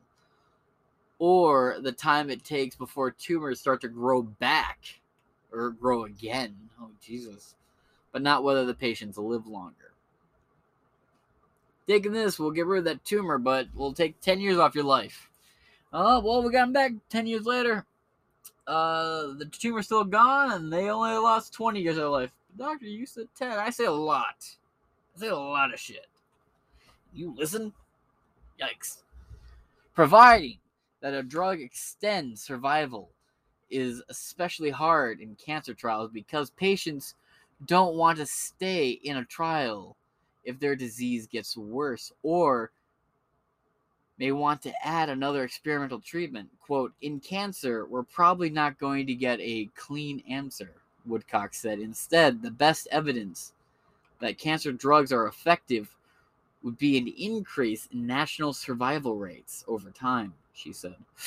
[1.18, 5.00] Or the time it takes before tumors start to grow back
[5.52, 6.56] or grow again.
[6.80, 7.56] Oh, Jesus.
[8.12, 9.93] But not whether the patients live longer
[11.86, 14.84] taking this will get rid of that tumor, but we'll take 10 years off your
[14.84, 15.28] life.
[15.92, 17.86] Oh, well, we got him back 10 years later.
[18.66, 22.30] Uh, the tumor's still gone, and they only lost 20 years of life.
[22.56, 23.58] Doctor, you said 10.
[23.58, 24.46] I say a lot.
[25.16, 26.06] I say a lot of shit.
[27.12, 27.72] You listen?
[28.60, 29.02] Yikes.
[29.94, 30.58] Providing
[31.00, 33.10] that a drug extends survival
[33.70, 37.14] is especially hard in cancer trials because patients
[37.66, 39.96] don't want to stay in a trial
[40.44, 42.70] if their disease gets worse or
[44.18, 46.48] may want to add another experimental treatment.
[46.60, 50.70] Quote, in cancer, we're probably not going to get a clean answer,
[51.06, 51.80] Woodcock said.
[51.80, 53.52] Instead, the best evidence
[54.20, 55.94] that cancer drugs are effective
[56.62, 60.96] would be an increase in national survival rates over time, she said.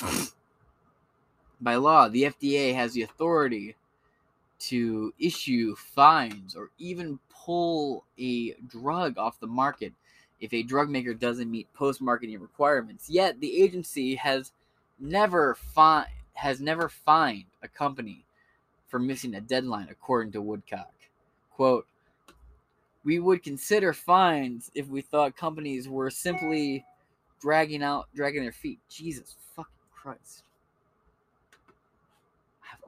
[1.60, 3.76] By law, the FDA has the authority
[4.58, 9.92] to issue fines or even pull a drug off the market
[10.40, 13.08] if a drug maker doesn't meet post marketing requirements.
[13.08, 14.52] Yet the agency has
[14.98, 18.24] never find has never fined a company
[18.86, 20.94] for missing a deadline, according to Woodcock.
[21.50, 21.86] Quote,
[23.04, 26.84] we would consider fines if we thought companies were simply
[27.40, 28.78] dragging out dragging their feet.
[28.88, 30.44] Jesus fucking Christ.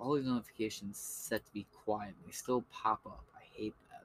[0.00, 2.14] All these notifications set to be quiet.
[2.24, 3.22] They still pop up.
[3.36, 4.04] I hate that.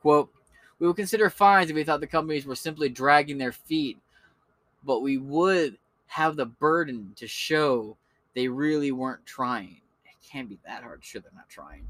[0.00, 0.32] Quote,
[0.78, 3.98] we would consider fines if we thought the companies were simply dragging their feet,
[4.84, 7.96] but we would have the burden to show
[8.34, 9.80] they really weren't trying.
[10.04, 11.04] It can't be that hard.
[11.04, 11.86] Sure, they're not trying.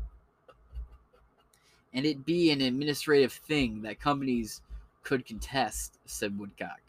[1.92, 4.62] And it be an administrative thing that companies
[5.02, 6.80] could contest, said Woodcock.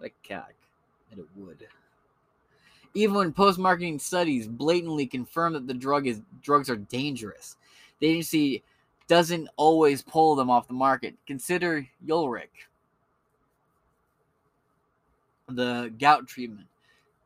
[0.00, 0.52] Like cock,
[1.10, 1.66] that it would.
[2.96, 7.56] Even when post-marketing studies blatantly confirm that the drug is drugs are dangerous,
[8.00, 8.62] the agency
[9.06, 11.14] doesn't always pull them off the market.
[11.26, 12.48] Consider Uloric,
[15.46, 16.68] the gout treatment.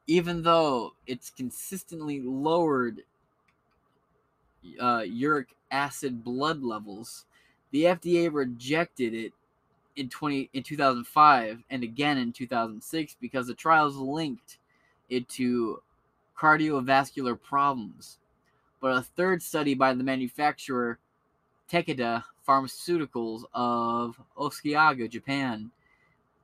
[0.09, 3.03] Even though it's consistently lowered
[4.81, 7.27] uh, uric acid blood levels,
[7.71, 9.33] the FDA rejected it
[9.95, 14.59] in 20 in 2005 and again in 2006 because the trials linked
[15.11, 15.82] it to
[16.39, 18.19] cardiovascular problems.
[18.81, 20.99] But a third study by the manufacturer
[21.70, 25.70] Takeda Pharmaceuticals of Osaka, Japan,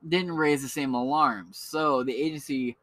[0.07, 1.57] didn't raise the same alarms.
[1.57, 2.77] So the agency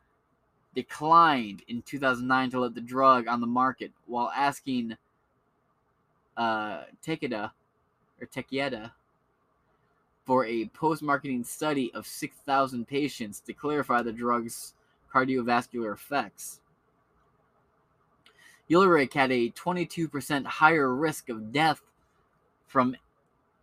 [0.74, 4.96] declined in 2009 to let the drug on the market while asking
[6.36, 7.52] uh, Takeda
[8.20, 8.90] or Takeda
[10.26, 14.74] for a post-marketing study of 6,000 patients to clarify the drug's
[15.14, 16.60] cardiovascular effects.
[18.70, 21.82] Uloric had a 22% higher risk of death
[22.66, 22.96] from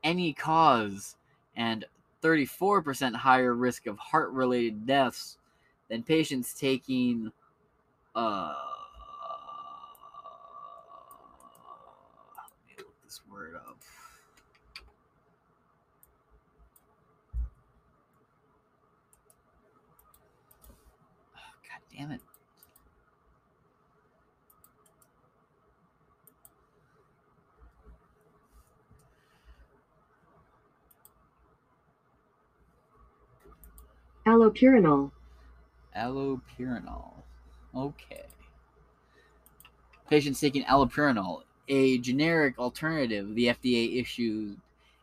[0.04, 1.16] any cause
[1.56, 1.86] and
[2.24, 5.38] 34% higher risk of heart-related deaths
[5.90, 7.32] than patients taking
[8.16, 8.54] uh
[12.36, 13.78] let me look this word up.
[21.36, 22.22] Oh, God damn it.
[34.26, 35.12] Allopurinol.
[35.98, 37.14] Allopurinol.
[37.76, 38.24] Okay.
[40.10, 44.60] Patients taking allopurinol, a generic alternative, the FDA issued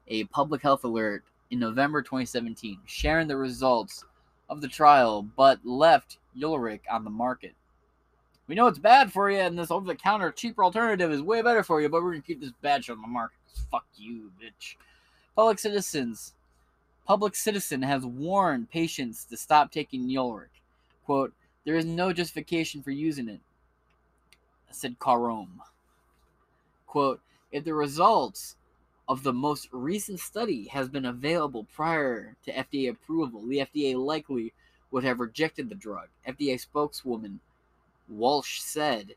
[0.07, 4.05] a public health alert in November 2017, sharing the results
[4.49, 7.55] of the trial, but left Uloric on the market.
[8.47, 11.43] We know it's bad for you, and this over the counter cheaper alternative is way
[11.43, 13.37] better for you, but we're going to keep this bad shit on the market.
[13.71, 14.77] Fuck you, bitch.
[15.37, 16.33] Public citizens
[17.09, 20.61] Public Citizen has warned patients to stop taking Uloric.
[21.07, 21.33] Quote,
[21.65, 23.41] there is no justification for using it,
[24.71, 25.61] said Carome.
[26.87, 28.57] Quote, if the results
[29.09, 34.53] of the most recent study has been available prior to FDA approval, the FDA likely
[34.91, 36.09] would have rejected the drug.
[36.27, 37.41] FDA spokeswoman
[38.09, 39.15] Walsh said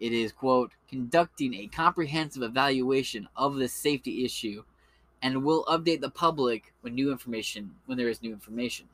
[0.00, 4.64] it is, quote, conducting a comprehensive evaluation of this safety issue
[5.22, 8.86] and will update the public when new information when there is new information.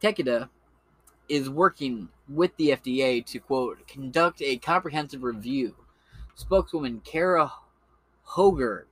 [0.00, 0.48] Takeda
[1.28, 5.76] is working with the FDA to quote conduct a comprehensive review.
[6.34, 7.52] Spokeswoman Kara
[8.26, 8.84] Hoger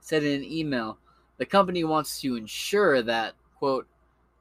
[0.00, 0.98] said in an email,
[1.36, 3.86] the company wants to ensure that quote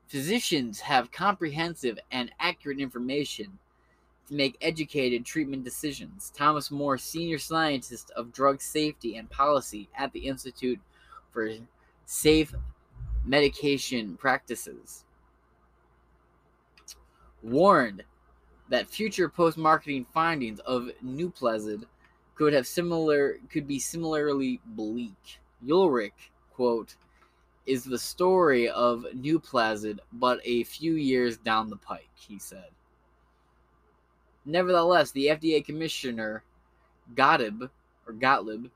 [0.07, 3.59] physicians have comprehensive and accurate information
[4.27, 6.31] to make educated treatment decisions.
[6.35, 10.80] Thomas Moore, senior scientist of drug safety and policy at the Institute
[11.31, 11.49] for
[12.05, 12.53] Safe
[13.26, 15.03] Medication Practices,
[17.41, 18.03] warned
[18.69, 21.84] that future post-marketing findings of Nuplazid
[22.38, 25.39] could have similar could be similarly bleak.
[25.65, 26.14] Uloric,
[26.53, 26.95] quote,
[27.65, 32.69] is the story of Nuplazid, but a few years down the pike, he said.
[34.45, 36.43] Nevertheless, the FDA commissioner
[37.15, 37.64] Gottlieb
[38.05, 38.68] or Gottlieb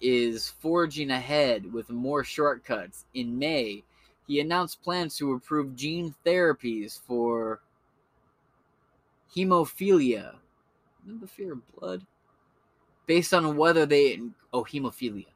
[0.00, 3.04] is forging ahead with more shortcuts.
[3.12, 3.84] In May,
[4.26, 7.60] he announced plans to approve gene therapies for
[9.36, 10.36] hemophilia.
[11.06, 12.06] The fear of blood,
[13.06, 14.20] based on whether they
[14.52, 15.26] oh hemophilia,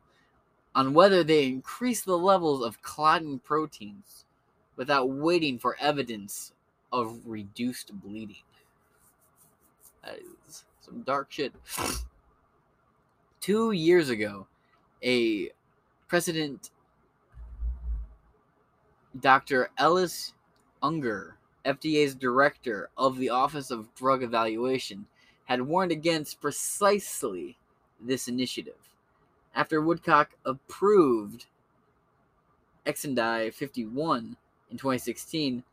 [0.75, 4.25] on whether they increase the levels of clotting proteins
[4.77, 6.53] without waiting for evidence
[6.93, 8.37] of reduced bleeding.
[10.05, 10.19] That
[10.49, 11.53] is some dark shit.
[13.41, 14.47] Two years ago,
[15.03, 15.51] a
[16.09, 16.71] President
[19.21, 19.71] Dr.
[19.79, 20.33] Ellis
[20.83, 21.39] Unger
[21.69, 25.07] FDA's director of the Office of Drug Evaluation,
[25.45, 27.58] had warned against precisely
[28.01, 28.91] this initiative.
[29.55, 31.47] After Woodcock approved
[32.87, 34.37] Exondys 51
[34.71, 35.65] in 2016,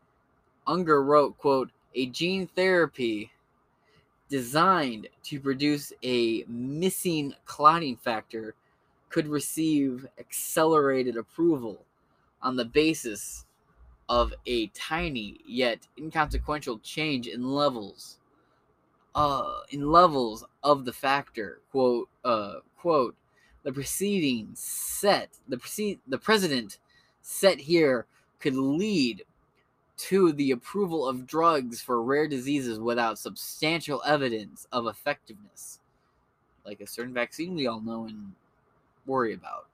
[0.66, 3.30] Unger wrote, quote, a gene therapy
[4.28, 8.54] designed to produce a missing clotting factor
[9.08, 11.84] could receive accelerated approval
[12.42, 13.46] on the basis
[14.08, 18.18] of a tiny yet inconsequential change in levels
[19.16, 23.16] uh in levels of the factor quote uh quote
[23.64, 26.78] the preceding set the precede the president
[27.22, 28.06] set here
[28.38, 29.24] could lead
[29.96, 35.80] to the approval of drugs for rare diseases without substantial evidence of effectiveness
[36.64, 38.32] like a certain vaccine we all know and
[39.06, 39.66] worry about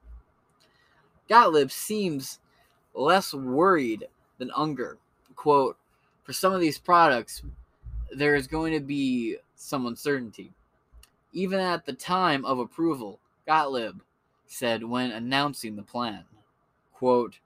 [1.28, 2.39] gottlieb seems
[2.94, 4.06] less worried
[4.39, 4.98] than Unger.
[5.36, 5.77] Quote,
[6.24, 7.43] for some of these products,
[8.14, 10.52] there is going to be some uncertainty.
[11.32, 14.01] Even at the time of approval, Gottlieb
[14.47, 16.24] said when announcing the plan,
[16.93, 17.39] quote,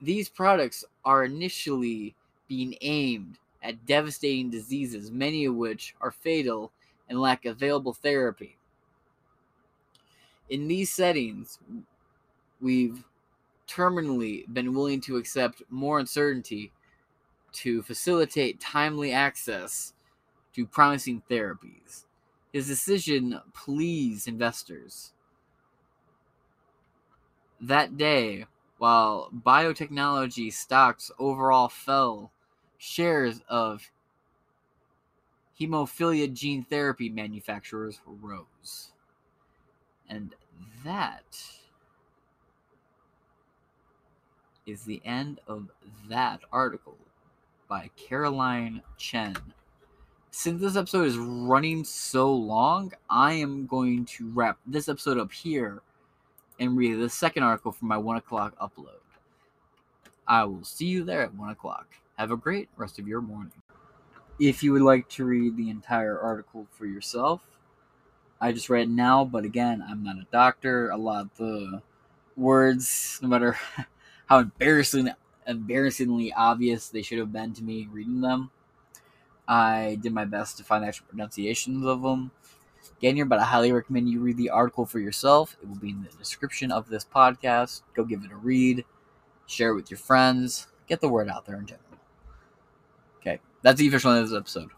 [0.00, 2.14] these products are initially
[2.48, 6.72] being aimed at devastating diseases, many of which are fatal
[7.08, 8.56] and lack available therapy.
[10.48, 11.58] In these settings,
[12.60, 13.04] we've
[13.68, 16.72] terminally been willing to accept more uncertainty
[17.62, 19.92] to facilitate timely access
[20.54, 22.04] to promising therapies.
[22.52, 25.12] His decision pleased investors.
[27.60, 28.46] That day,
[28.78, 32.30] while biotechnology stocks overall fell,
[32.78, 33.90] shares of
[35.60, 38.92] hemophilia gene therapy manufacturers rose.
[40.08, 40.34] And
[40.84, 41.42] that
[44.64, 45.70] is the end of
[46.08, 46.96] that article
[47.68, 49.36] by Caroline Chen.
[50.30, 55.30] Since this episode is running so long, I am going to wrap this episode up
[55.30, 55.82] here
[56.58, 59.00] and read the second article for my 1 o'clock upload.
[60.26, 61.86] I will see you there at 1 o'clock.
[62.16, 63.52] Have a great rest of your morning.
[64.40, 67.42] If you would like to read the entire article for yourself,
[68.40, 70.90] I just read it now, but again, I'm not a doctor.
[70.90, 71.82] A lot of the
[72.36, 73.58] words, no matter
[74.26, 75.10] how embarrassing,
[75.48, 78.50] embarrassingly obvious they should have been to me reading them.
[79.48, 82.30] I did my best to find actual pronunciations of them.
[83.00, 85.56] Here, but I highly recommend you read the article for yourself.
[85.62, 87.82] It will be in the description of this podcast.
[87.94, 88.84] Go give it a read,
[89.46, 91.84] share it with your friends, get the word out there in general.
[93.20, 94.70] Okay, that's the official end of this episode.